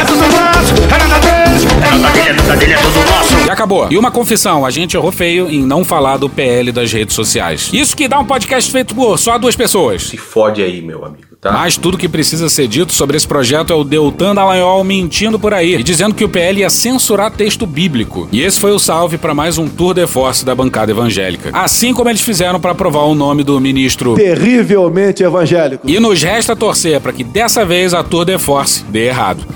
[0.00, 1.64] É tudo nosso, é nada deles.
[1.80, 3.46] Nada dele, nada é tudo nosso.
[3.46, 3.88] E acabou.
[3.90, 7.70] E uma confissão, a gente errou feio em não falar do PL das redes sociais.
[7.72, 10.02] Isso que dá um podcast feito por só duas pessoas.
[10.04, 11.27] Se fode aí, meu amigo.
[11.40, 11.52] Tá?
[11.52, 15.54] Mas tudo que precisa ser dito sobre esse projeto é o Deltan Dallagnol mentindo por
[15.54, 18.28] aí e dizendo que o PL ia censurar texto bíblico.
[18.32, 21.50] E esse foi o salve para mais um tour de force da bancada evangélica.
[21.52, 25.88] Assim como eles fizeram para aprovar o nome do ministro Terrivelmente evangélico.
[25.88, 29.46] E nos resta torcer para que dessa vez a tour de force dê errado.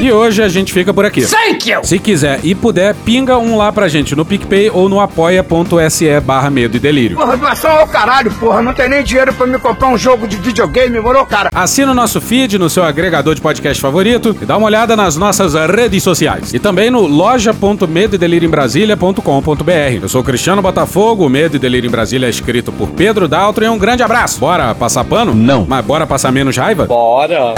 [0.00, 1.22] E hoje a gente fica por aqui.
[1.22, 1.80] Thank you.
[1.82, 6.50] Se quiser e puder, pinga um lá pra gente no PicPay ou no apoia.se barra
[6.50, 7.16] medo e delírio.
[7.16, 8.62] Porra, doação ao caralho, porra.
[8.62, 11.50] Não tem nem dinheiro pra me comprar um jogo de videogame, moro, cara?
[11.54, 15.16] Assina o nosso feed no seu agregador de podcast favorito e dá uma olhada nas
[15.16, 16.52] nossas redes sociais.
[16.54, 20.02] E também no loja.medoedelirioembrasilha.com.br.
[20.02, 23.64] Eu sou Cristiano Botafogo, o Medo e Delírio em Brasília é escrito por Pedro Daltro
[23.64, 24.40] e um grande abraço.
[24.40, 25.34] Bora passar pano?
[25.34, 25.66] Não.
[25.68, 26.86] Mas bora passar menos raiva?
[26.86, 27.54] Bora.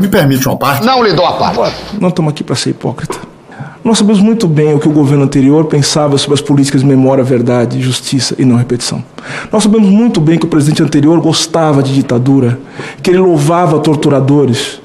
[0.00, 0.84] Me permite uma parte?
[0.84, 1.76] Não lhe dou a parte.
[2.00, 3.29] Não estamos aqui para ser hipócrita.
[3.82, 7.24] Nós sabemos muito bem o que o governo anterior pensava sobre as políticas de memória,
[7.24, 9.02] verdade, justiça e não repetição.
[9.50, 12.58] Nós sabemos muito bem que o presidente anterior gostava de ditadura,
[13.02, 14.82] que ele louvava torturadores.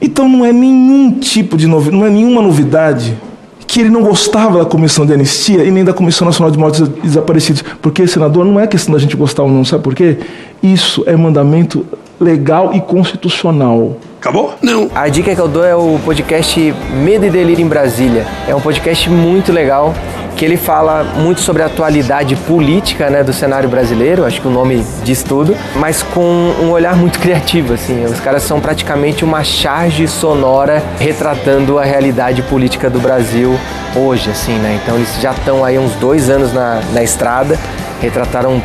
[0.00, 3.18] Então não é nenhum tipo de novidade, não é nenhuma novidade
[3.66, 6.88] que ele não gostava da Comissão de Anistia e nem da Comissão Nacional de Mortos
[6.88, 7.62] Desaparecidos.
[7.82, 10.18] Porque, senador, não é questão da gente gostar ou não, sabe por quê?
[10.62, 11.86] Isso é mandamento
[12.18, 13.96] legal e constitucional.
[14.20, 14.54] Acabou?
[14.60, 14.90] Não.
[14.94, 18.26] A dica que eu dou é o podcast Medo e Delírio em Brasília.
[18.46, 19.94] É um podcast muito legal
[20.36, 24.50] que ele fala muito sobre a atualidade política né, do cenário brasileiro, acho que o
[24.50, 26.20] nome diz tudo, mas com
[26.60, 27.72] um olhar muito criativo.
[27.72, 28.04] Assim.
[28.04, 33.58] Os caras são praticamente uma charge sonora retratando a realidade política do Brasil
[33.96, 34.28] hoje.
[34.30, 34.78] Assim, né?
[34.82, 37.58] Então eles já estão aí uns dois anos na, na estrada,
[38.02, 38.62] retrataram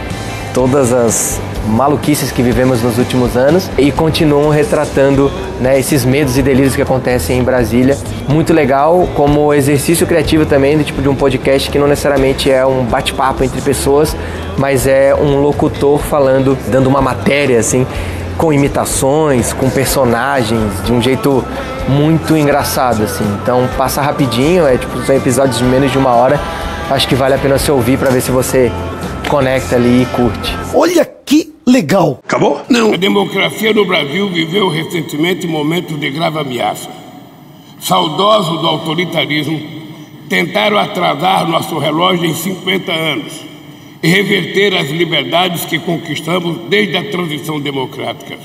[0.53, 6.41] todas as maluquices que vivemos nos últimos anos e continuam retratando né, esses medos e
[6.41, 7.97] delírios que acontecem em Brasília.
[8.27, 12.65] Muito legal como exercício criativo também, do tipo de um podcast que não necessariamente é
[12.65, 14.15] um bate-papo entre pessoas,
[14.57, 17.85] mas é um locutor falando, dando uma matéria assim,
[18.37, 21.43] com imitações, com personagens, de um jeito
[21.87, 23.25] muito engraçado assim.
[23.41, 26.39] Então passa rapidinho, é tipo são episódios de menos de uma hora.
[26.89, 28.71] Acho que vale a pena você ouvir para ver se você
[29.27, 30.55] conecta ali e curte.
[30.73, 31.14] Olha
[31.65, 32.19] legal.
[32.23, 32.61] Acabou?
[32.69, 32.93] Não.
[32.93, 36.89] A democracia no Brasil viveu recentemente momentos de grave ameaça.
[37.79, 39.61] Saudosos do autoritarismo,
[40.29, 43.45] tentaram atrasar nosso relógio em 50 anos
[44.01, 48.37] e reverter as liberdades que conquistamos desde a transição democrática.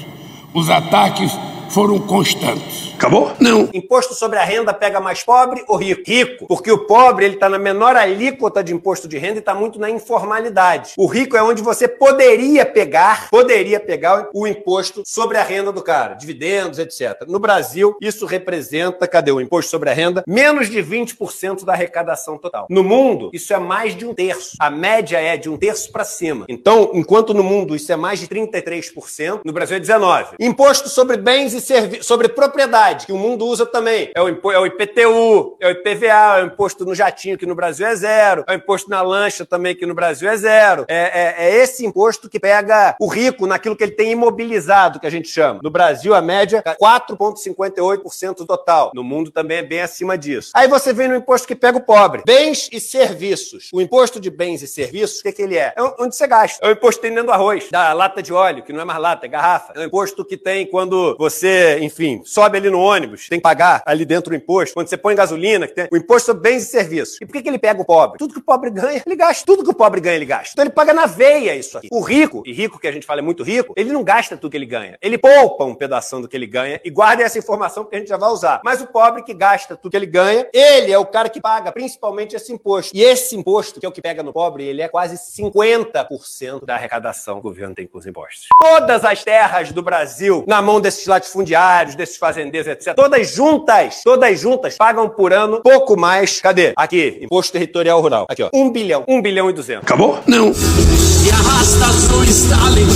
[0.52, 1.36] Os ataques
[1.70, 2.92] foram constantes.
[2.94, 3.32] Acabou?
[3.40, 3.70] Não.
[3.72, 6.02] Imposto sobre a renda pega mais pobre ou rico?
[6.04, 6.46] Rico.
[6.46, 9.78] Porque o pobre ele está na menor alíquota de imposto de renda e está muito
[9.78, 10.92] na informalidade.
[10.98, 15.80] O rico é onde você poderia pegar, poderia pegar o imposto sobre a renda do
[15.80, 17.24] cara, dividendos, etc.
[17.26, 20.24] No Brasil, isso representa, cadê o imposto sobre a renda?
[20.26, 22.66] Menos de 20% da arrecadação total.
[22.68, 24.56] No mundo, isso é mais de um terço.
[24.58, 26.44] A média é de um terço para cima.
[26.48, 30.34] Então, enquanto no mundo isso é mais de 33%, no Brasil é 19%.
[30.38, 34.10] Imposto sobre bens e serviços, sobre propriedade que o mundo usa também.
[34.14, 37.54] É o, é o IPTU, é o IPVA, é o imposto no jatinho, que no
[37.54, 40.84] Brasil é zero, é o imposto na lancha também, que no Brasil é zero.
[40.88, 45.06] É, é, é esse imposto que pega o rico naquilo que ele tem imobilizado, que
[45.06, 45.60] a gente chama.
[45.62, 48.90] No Brasil, a média é 4,58% total.
[48.94, 50.50] No mundo também é bem acima disso.
[50.54, 52.22] Aí você vem no imposto que pega o pobre.
[52.26, 53.68] Bens e serviços.
[53.72, 55.72] O imposto de bens e serviços, o que, que ele é?
[55.76, 56.64] É onde você gasta.
[56.64, 59.26] É o imposto que tem arroz, da lata de óleo, que não é mais lata,
[59.26, 59.72] é garrafa.
[59.76, 61.49] É o imposto que tem quando você,
[61.80, 64.74] enfim, sobe ali no ônibus, tem que pagar ali dentro o imposto.
[64.74, 67.18] Quando você põe gasolina, que tem o imposto sobre bens e serviços.
[67.20, 68.18] E por que, que ele pega o pobre?
[68.18, 69.44] Tudo que o pobre ganha, ele gasta.
[69.46, 70.52] Tudo que o pobre ganha, ele gasta.
[70.52, 71.88] Então ele paga na veia isso aqui.
[71.90, 74.50] O rico, e rico que a gente fala é muito rico, ele não gasta tudo
[74.50, 74.98] que ele ganha.
[75.00, 78.08] Ele poupa um pedaço do que ele ganha e guarda essa informação que a gente
[78.08, 78.60] já vai usar.
[78.64, 81.70] Mas o pobre que gasta tudo que ele ganha, ele é o cara que paga
[81.70, 82.96] principalmente esse imposto.
[82.96, 86.74] E esse imposto, que é o que pega no pobre, ele é quase 50% da
[86.74, 88.48] arrecadação que o governo tem com os impostos.
[88.58, 91.06] Todas as terras do Brasil, na mão desses
[91.40, 96.40] latifundiários, desses fazendeiros, etc., todas juntas, todas juntas, pagam por ano pouco mais.
[96.40, 96.72] Cadê?
[96.76, 98.26] Aqui, imposto territorial rural.
[98.28, 98.50] Aqui, ó.
[98.52, 99.04] Um bilhão.
[99.08, 99.84] Um bilhão e duzentos.
[99.84, 100.18] Acabou?
[100.26, 100.48] Não.
[100.50, 102.88] E arrasta o Stalin,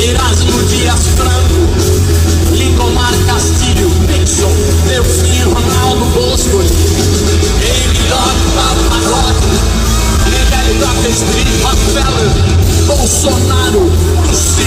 [0.00, 4.50] Erasmo Dias Franco, Lincoln Mar Castilho, Nixon,
[4.86, 6.58] meu filho Ronaldo Bosco,
[7.60, 9.50] Ele Doc Paparotti,
[10.26, 12.30] Miguel Doc Street Rockefeller,
[12.86, 13.90] Bolsonaro,
[14.26, 14.59] Mosquila.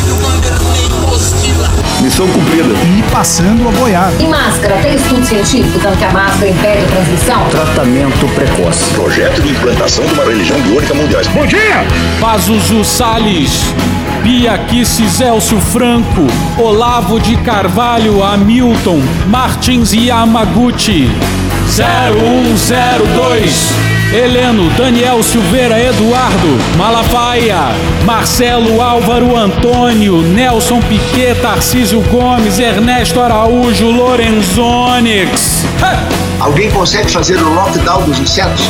[2.03, 2.73] Missão cumprida.
[2.97, 4.11] E passando a boiar.
[4.19, 7.45] E máscara, tem estudo científico dando que a máscara impede a transmissão?
[7.49, 8.93] Tratamento precoce.
[8.93, 11.21] Projeto de implantação de uma religião biônica mundial.
[11.33, 11.85] Bom dia!
[12.19, 13.73] Pazuzu Salles,
[14.21, 16.27] Bia Kisses Elcio Franco,
[16.57, 18.99] Olavo de Carvalho Hamilton,
[19.29, 21.09] Martins Yamaguchi,
[21.69, 23.92] 0102.
[24.13, 27.69] Heleno, Daniel Silveira Eduardo, Malafaia,
[28.05, 35.65] Marcelo Álvaro Antônio, Nelson Piquet, Tarcísio Gomes, Ernesto Araújo, Lorenzonix.
[36.39, 38.61] Alguém consegue fazer o lockdown dos insetos?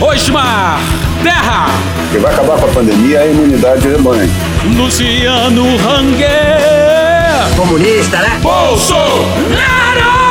[0.00, 0.80] Osmar,
[1.22, 1.68] Terra,
[2.10, 4.28] Quem vai acabar com a pandemia é a imunidade rebanho.
[4.76, 8.40] Luciano Ranger, Comunista, né?
[8.42, 10.23] Bolsonaro!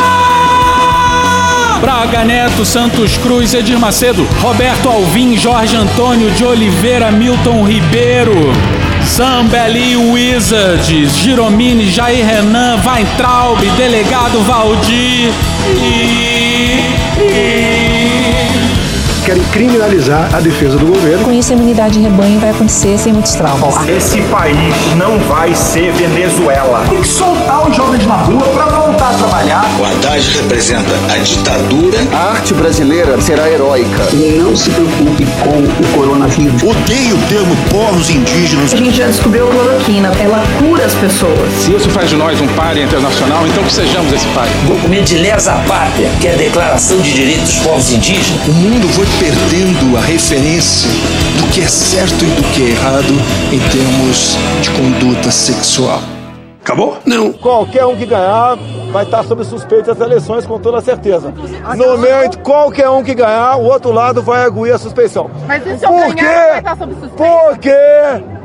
[1.84, 8.34] Braga Neto, Santos Cruz, Edir Macedo, Roberto Alvim, Jorge Antônio de Oliveira, Milton Ribeiro,
[9.06, 15.30] Zambelli Wizards, Giromini, Jair Renan, Weintraub, Delegado Valdir
[15.78, 16.33] e...
[19.34, 21.24] Querem criminalizar a defesa do governo.
[21.26, 23.90] Com isso, a imunidade de rebanho vai acontecer sem muitos traumas.
[23.90, 26.86] Esse país não vai ser Venezuela.
[26.88, 29.66] Tem que soltar os jovens na rua para voltar a trabalhar.
[29.80, 31.98] O Haddad representa a ditadura.
[32.14, 34.08] A arte brasileira será heróica.
[34.14, 36.62] Não se preocupe com o coronavírus.
[36.62, 38.72] Odeio o termo povos indígenas.
[38.72, 41.52] A gente já descobriu a cloroquina, ela cura as pessoas.
[41.60, 44.54] Se isso faz de nós um páreo internacional, então que sejamos esse páreo.
[44.68, 48.48] Documento de lesa pátria, que é a Declaração de Direitos dos Povos Indígenas.
[48.48, 50.90] O mundo foi perdendo a referência
[51.40, 53.14] do que é certo e do que é errado
[53.54, 56.02] em termos de conduta sexual.
[56.62, 56.98] Acabou?
[57.06, 57.32] Não.
[57.32, 58.58] Qualquer um que ganhar
[58.92, 61.34] vai estar sob suspeita das eleições com toda certeza.
[61.78, 65.32] No momento, qualquer um que ganhar, o outro lado vai arguir a suspeição.
[65.48, 67.16] Mas e se eu Por ganhar, vai estar sob suspeita?
[67.16, 67.76] Porque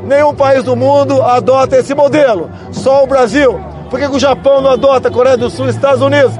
[0.05, 2.49] nenhum país do mundo adota esse modelo.
[2.71, 3.59] Só o Brasil.
[3.91, 5.09] Por que, que o Japão não adota?
[5.09, 6.35] A Coreia do Sul e Estados Unidos?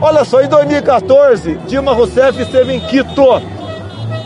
[0.00, 3.61] Olha só, em 2014, Dilma Rousseff esteve em Quito.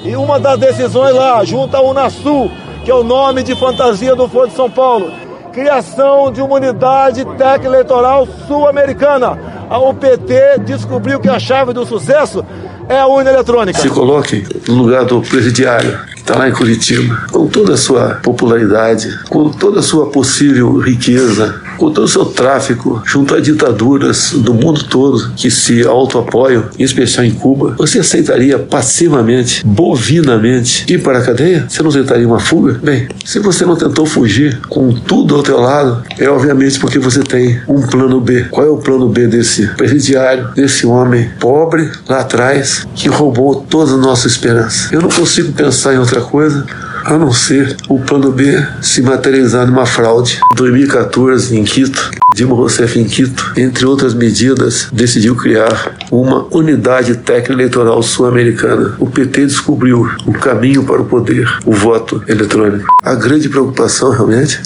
[0.06, 2.48] E uma das decisões lá, junto à Unasul,
[2.84, 5.10] que é o nome de fantasia do Foro de São Paulo,
[5.52, 9.36] criação de uma unidade técnica eleitoral sul-americana.
[9.68, 12.44] A UPT descobriu que a chave do sucesso
[12.88, 13.80] é a urna eletrônica.
[13.80, 19.16] Se coloque no lugar do presidiário, está lá em Curitiba, com toda a sua popularidade,
[19.28, 24.52] com toda a sua possível riqueza, com todo o seu tráfico, junto a ditaduras do
[24.52, 31.18] mundo todo que se autoapoiam, em especial em Cuba, você aceitaria passivamente, bovinamente, ir para
[31.18, 31.66] a cadeia?
[31.68, 32.80] Você não aceitaria uma fuga?
[32.82, 37.22] Bem, se você não tentou fugir com tudo ao teu lado, é obviamente porque você
[37.22, 38.46] tem um plano B.
[38.50, 43.92] Qual é o plano B desse presidiário, desse homem pobre lá atrás, que roubou toda
[43.92, 44.88] a nossa esperança?
[44.92, 46.66] Eu não consigo pensar em outra coisa
[47.04, 48.44] a não ser o plano B
[48.82, 50.40] se materializar numa fraude.
[50.52, 57.14] Em 2014, em Quito, Dilma Rousseff em Quito, entre outras medidas, decidiu criar uma unidade
[57.16, 58.96] técnica eleitoral sul-americana.
[58.98, 62.88] O PT descobriu o caminho para o poder, o voto eletrônico.
[63.02, 64.60] A grande preocupação realmente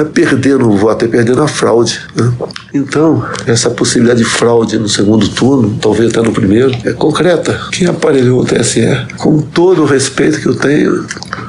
[0.00, 2.00] é perder no voto, é perder na fraude.
[2.14, 2.32] Né?
[2.72, 7.58] Então, essa possibilidade de fraude no segundo turno, talvez até no primeiro, é concreta.
[7.72, 11.06] Quem aparelhou o TSE, com todo o respeito que eu tenho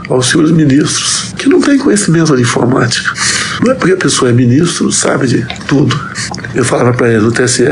[0.09, 3.11] aos senhores ministros, que não têm conhecimento de informática.
[3.61, 5.99] Não é porque a pessoa é ministro, sabe de tudo.
[6.53, 7.63] Eu falava para eles, o TSE,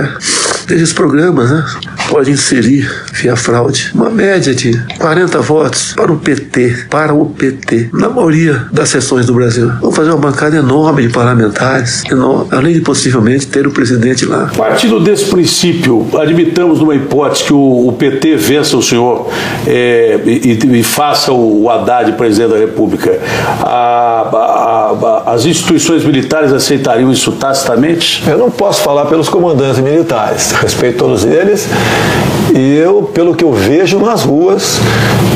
[0.69, 1.65] esses programas, né?
[2.13, 7.89] Pode inserir, via fraude, uma média de 40 votos para o PT, para o PT,
[7.91, 9.71] na maioria das sessões do Brasil.
[9.81, 14.51] Vamos fazer uma bancada enorme de parlamentares, enorme, além de possivelmente ter o presidente lá.
[14.55, 19.31] Partindo desse princípio, admitamos numa hipótese que o, o PT vença o senhor
[19.65, 23.19] é, e, e, faça o, o Haddad presidente da República.
[23.59, 28.23] A, a, a, as instituições militares aceitariam isso tacitamente?
[28.27, 31.67] Eu não posso falar pelos comandantes militares, respeito todos eles.
[32.55, 34.79] E eu, pelo que eu vejo nas ruas,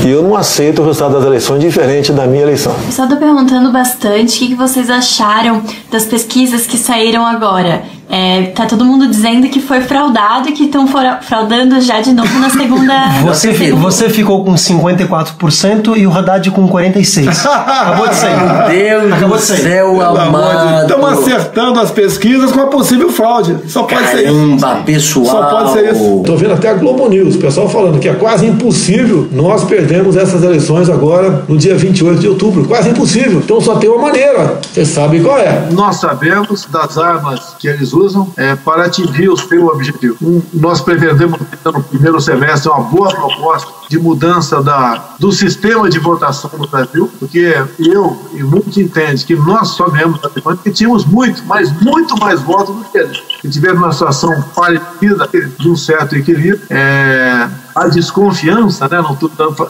[0.06, 2.76] eu não aceito o resultado das eleições diferente da minha eleição.
[2.92, 7.84] Só estou perguntando bastante o que vocês acharam das pesquisas que saíram agora.
[8.10, 10.88] É, tá todo mundo dizendo que foi fraudado e que estão
[11.22, 12.94] fraudando já de novo na segunda.
[13.28, 17.28] Você, você ficou com 54% e o Haddad com 46%.
[17.46, 18.38] Acabou de sair.
[18.38, 19.58] Meu Deus Acabou de sair.
[19.58, 20.82] céu amado.
[20.88, 23.58] Estamos acertando as pesquisas com a possível fraude.
[23.68, 24.60] Só pode Caramba, ser isso.
[24.60, 25.26] Caramba, pessoal.
[25.26, 26.24] Só pode ser isso.
[26.26, 30.16] Tô vendo até a Globo News, o pessoal falando que é quase impossível nós perdermos
[30.16, 32.66] essas eleições agora no dia 28 de outubro.
[32.66, 33.40] Quase impossível.
[33.44, 34.60] Então só tem uma maneira.
[34.72, 35.68] Vocês sabem qual é.
[35.72, 40.16] Nós sabemos das armas que eles usam é, para atingir o seu objetivo.
[40.22, 46.00] Um, nós pretendemos no primeiro semestre uma boa proposta de mudança da, do sistema de
[46.00, 50.72] votação no Brasil, porque eu e muitos entendem que nós só ganhamos a demanda porque
[50.72, 53.22] tínhamos muito, mas muito mais votos do que eles.
[53.44, 56.62] E tivemos uma situação parecida de um certo equilíbrio.
[56.70, 59.02] É, a desconfiança, né?
[59.02, 59.14] não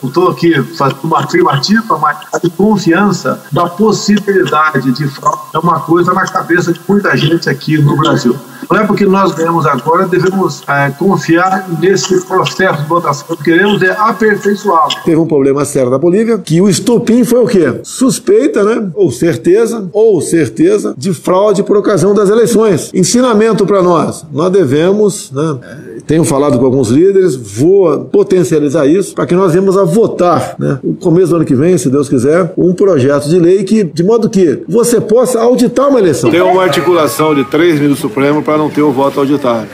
[0.02, 6.14] estou aqui fazendo uma afirmativa, mas a desconfiança da possibilidade de fraude é uma coisa
[6.14, 8.36] na cabeça de muita gente aqui no Brasil.
[8.70, 13.36] Não é porque nós ganhamos agora, devemos é, confiar nesse processo de votação.
[13.38, 14.92] Queremos é aperfeiçoá-lo.
[15.06, 17.80] Teve um problema sério na Bolívia, que o estupim foi o quê?
[17.84, 18.90] Suspeita, né?
[18.94, 22.92] Ou certeza, ou certeza de fraude por ocasião das eleições.
[22.94, 24.26] Ensinamento para nós.
[24.32, 25.60] Nós devemos, né?
[26.08, 30.80] Tenho falado com alguns líderes, vou potencializar isso para que nós venhamos a votar, né?
[30.82, 34.04] No começo do ano que vem, se Deus quiser, um projeto de lei que, de
[34.04, 36.32] modo que você possa auditar uma eleição.
[36.32, 39.68] Tem uma articulação de três ministros supremos para não ter o voto auditário.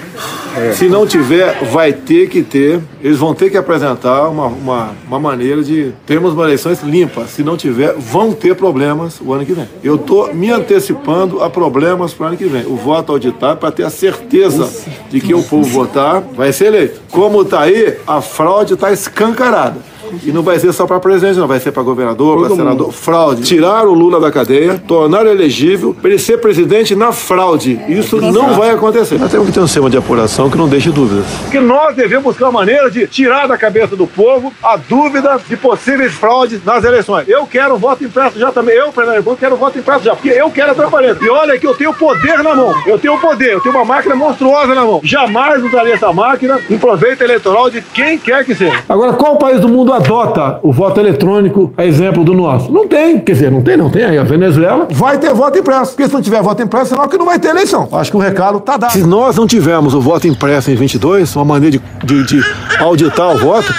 [0.55, 0.71] É.
[0.73, 2.79] Se não tiver, vai ter que ter.
[3.01, 7.25] Eles vão ter que apresentar uma, uma, uma, maneira de termos uma eleições limpa.
[7.25, 9.67] Se não tiver, vão ter problemas o ano que vem.
[9.83, 12.65] Eu estou me antecipando a problemas para o ano que vem.
[12.67, 14.69] O voto auditário para ter a certeza
[15.09, 17.01] de que o povo votar vai ser eleito.
[17.11, 19.92] Como está aí, a fraude está escancarada.
[20.23, 21.47] E não vai ser só para presidente, não.
[21.47, 22.91] Vai ser para governador, para senador.
[22.91, 23.43] Fraude.
[23.43, 27.79] Tirar o Lula da cadeia, tornar elegível para ele ser presidente na fraude.
[27.87, 29.19] Isso não vai acontecer.
[29.19, 31.25] Nós temos que ter um sistema de apuração que não deixe dúvidas.
[31.51, 35.57] Que nós devemos buscar uma maneira de tirar da cabeça do povo a dúvida de
[35.57, 37.27] possíveis fraudes nas eleições.
[37.27, 38.75] Eu quero voto impresso já também.
[38.75, 40.15] Eu, Fernando quero voto impresso já.
[40.15, 41.23] Porque eu quero a transparência.
[41.23, 42.73] E olha que eu tenho poder na mão.
[42.85, 43.53] Eu tenho poder.
[43.53, 45.01] Eu tenho uma máquina monstruosa na mão.
[45.03, 48.83] Jamais usaria essa máquina em proveito eleitoral de quem quer que seja.
[48.87, 52.71] Agora, qual país do mundo adota o voto eletrônico, a exemplo do nosso?
[52.71, 54.03] Não tem, quer dizer, não tem, não tem.
[54.03, 55.91] Aí a Venezuela vai ter voto impresso.
[55.91, 57.87] Porque se não tiver voto impresso, senão que não vai ter eleição.
[57.91, 58.91] Acho que o recado tá dado.
[58.91, 62.43] Se nós não tivermos o voto impresso em 22, uma maneira de, de, de
[62.79, 63.73] auditar o voto,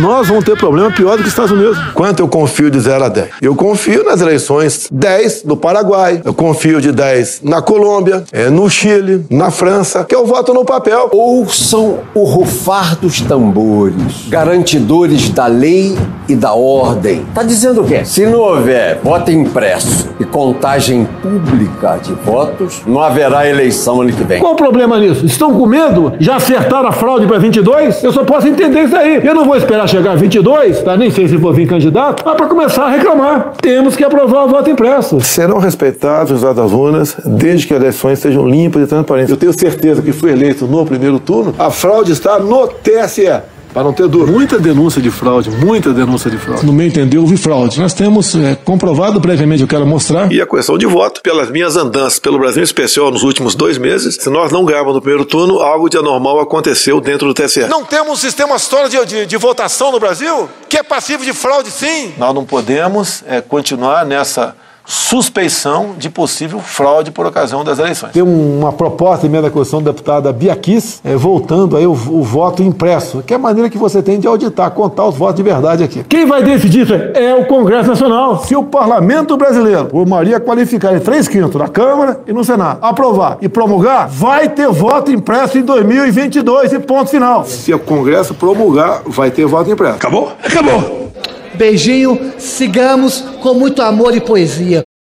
[0.00, 1.78] nós vamos ter problema pior do que os Estados Unidos.
[1.94, 3.28] Quanto eu confio de 0 a 10?
[3.42, 8.68] Eu confio nas eleições 10 no Paraguai, eu confio de 10 na Colômbia, é, no
[8.68, 11.08] Chile, na França, que eu voto no papel.
[11.12, 15.96] Ouçam o rufar dos tambores, garantidores da lei
[16.28, 17.24] e da ordem.
[17.34, 18.04] Tá dizendo o quê?
[18.04, 24.24] Se não houver voto impresso e contagem pública de votos, não haverá eleição ano que
[24.24, 24.40] vem.
[24.40, 25.24] Qual o problema nisso?
[25.24, 26.12] Estão com medo?
[26.18, 28.02] Já acertaram a fraude para 22?
[28.02, 29.20] Eu só posso entender isso aí.
[29.24, 30.96] Eu não vou esperar chegar a 22, tá?
[30.96, 33.52] Nem sei se vou vir candidato, mas para começar a reclamar.
[33.60, 35.20] Temos que aprovar o voto impresso.
[35.20, 39.30] Serão respeitados os dados das urnas, desde que as eleições sejam limpas e transparentes.
[39.30, 41.54] Eu tenho certeza que fui eleito no primeiro turno.
[41.58, 43.55] A fraude está no TSE.
[43.76, 44.32] Para não ter dúvida.
[44.32, 46.64] Muita denúncia de fraude, muita denúncia de fraude.
[46.64, 47.78] No meu entender, houve fraude.
[47.78, 50.32] Nós temos é, comprovado previamente, eu quero mostrar.
[50.32, 53.76] E a questão de voto, pelas minhas andanças pelo Brasil, em especial nos últimos dois
[53.76, 57.66] meses, se nós não ganharmos no primeiro turno, algo de anormal aconteceu dentro do TSE.
[57.68, 60.48] Não temos um sistema sólido de, de, de votação no Brasil?
[60.70, 62.14] Que é passivo de fraude, sim?
[62.16, 64.56] Nós não podemos é, continuar nessa
[64.86, 68.12] suspeição de possível fraude por ocasião das eleições.
[68.12, 71.90] Tem uma proposta em emenda da Constituição da deputada Bia Kiss, é, voltando aí o,
[71.90, 75.36] o, voto impresso, que é a maneira que você tem de auditar, contar os votos
[75.36, 76.04] de verdade aqui.
[76.04, 78.44] Quem vai decidir isso é o Congresso Nacional.
[78.44, 82.78] Se o Parlamento Brasileiro, por maioria qualificada em três quintos, na Câmara e no Senado,
[82.80, 87.44] aprovar e promulgar, vai ter voto impresso em 2022 e ponto final.
[87.44, 89.96] Se o Congresso promulgar, vai ter voto impresso.
[89.96, 90.32] Acabou?
[90.44, 91.10] Acabou.
[91.56, 94.85] Beijinho, sigamos com muito amor e poesia.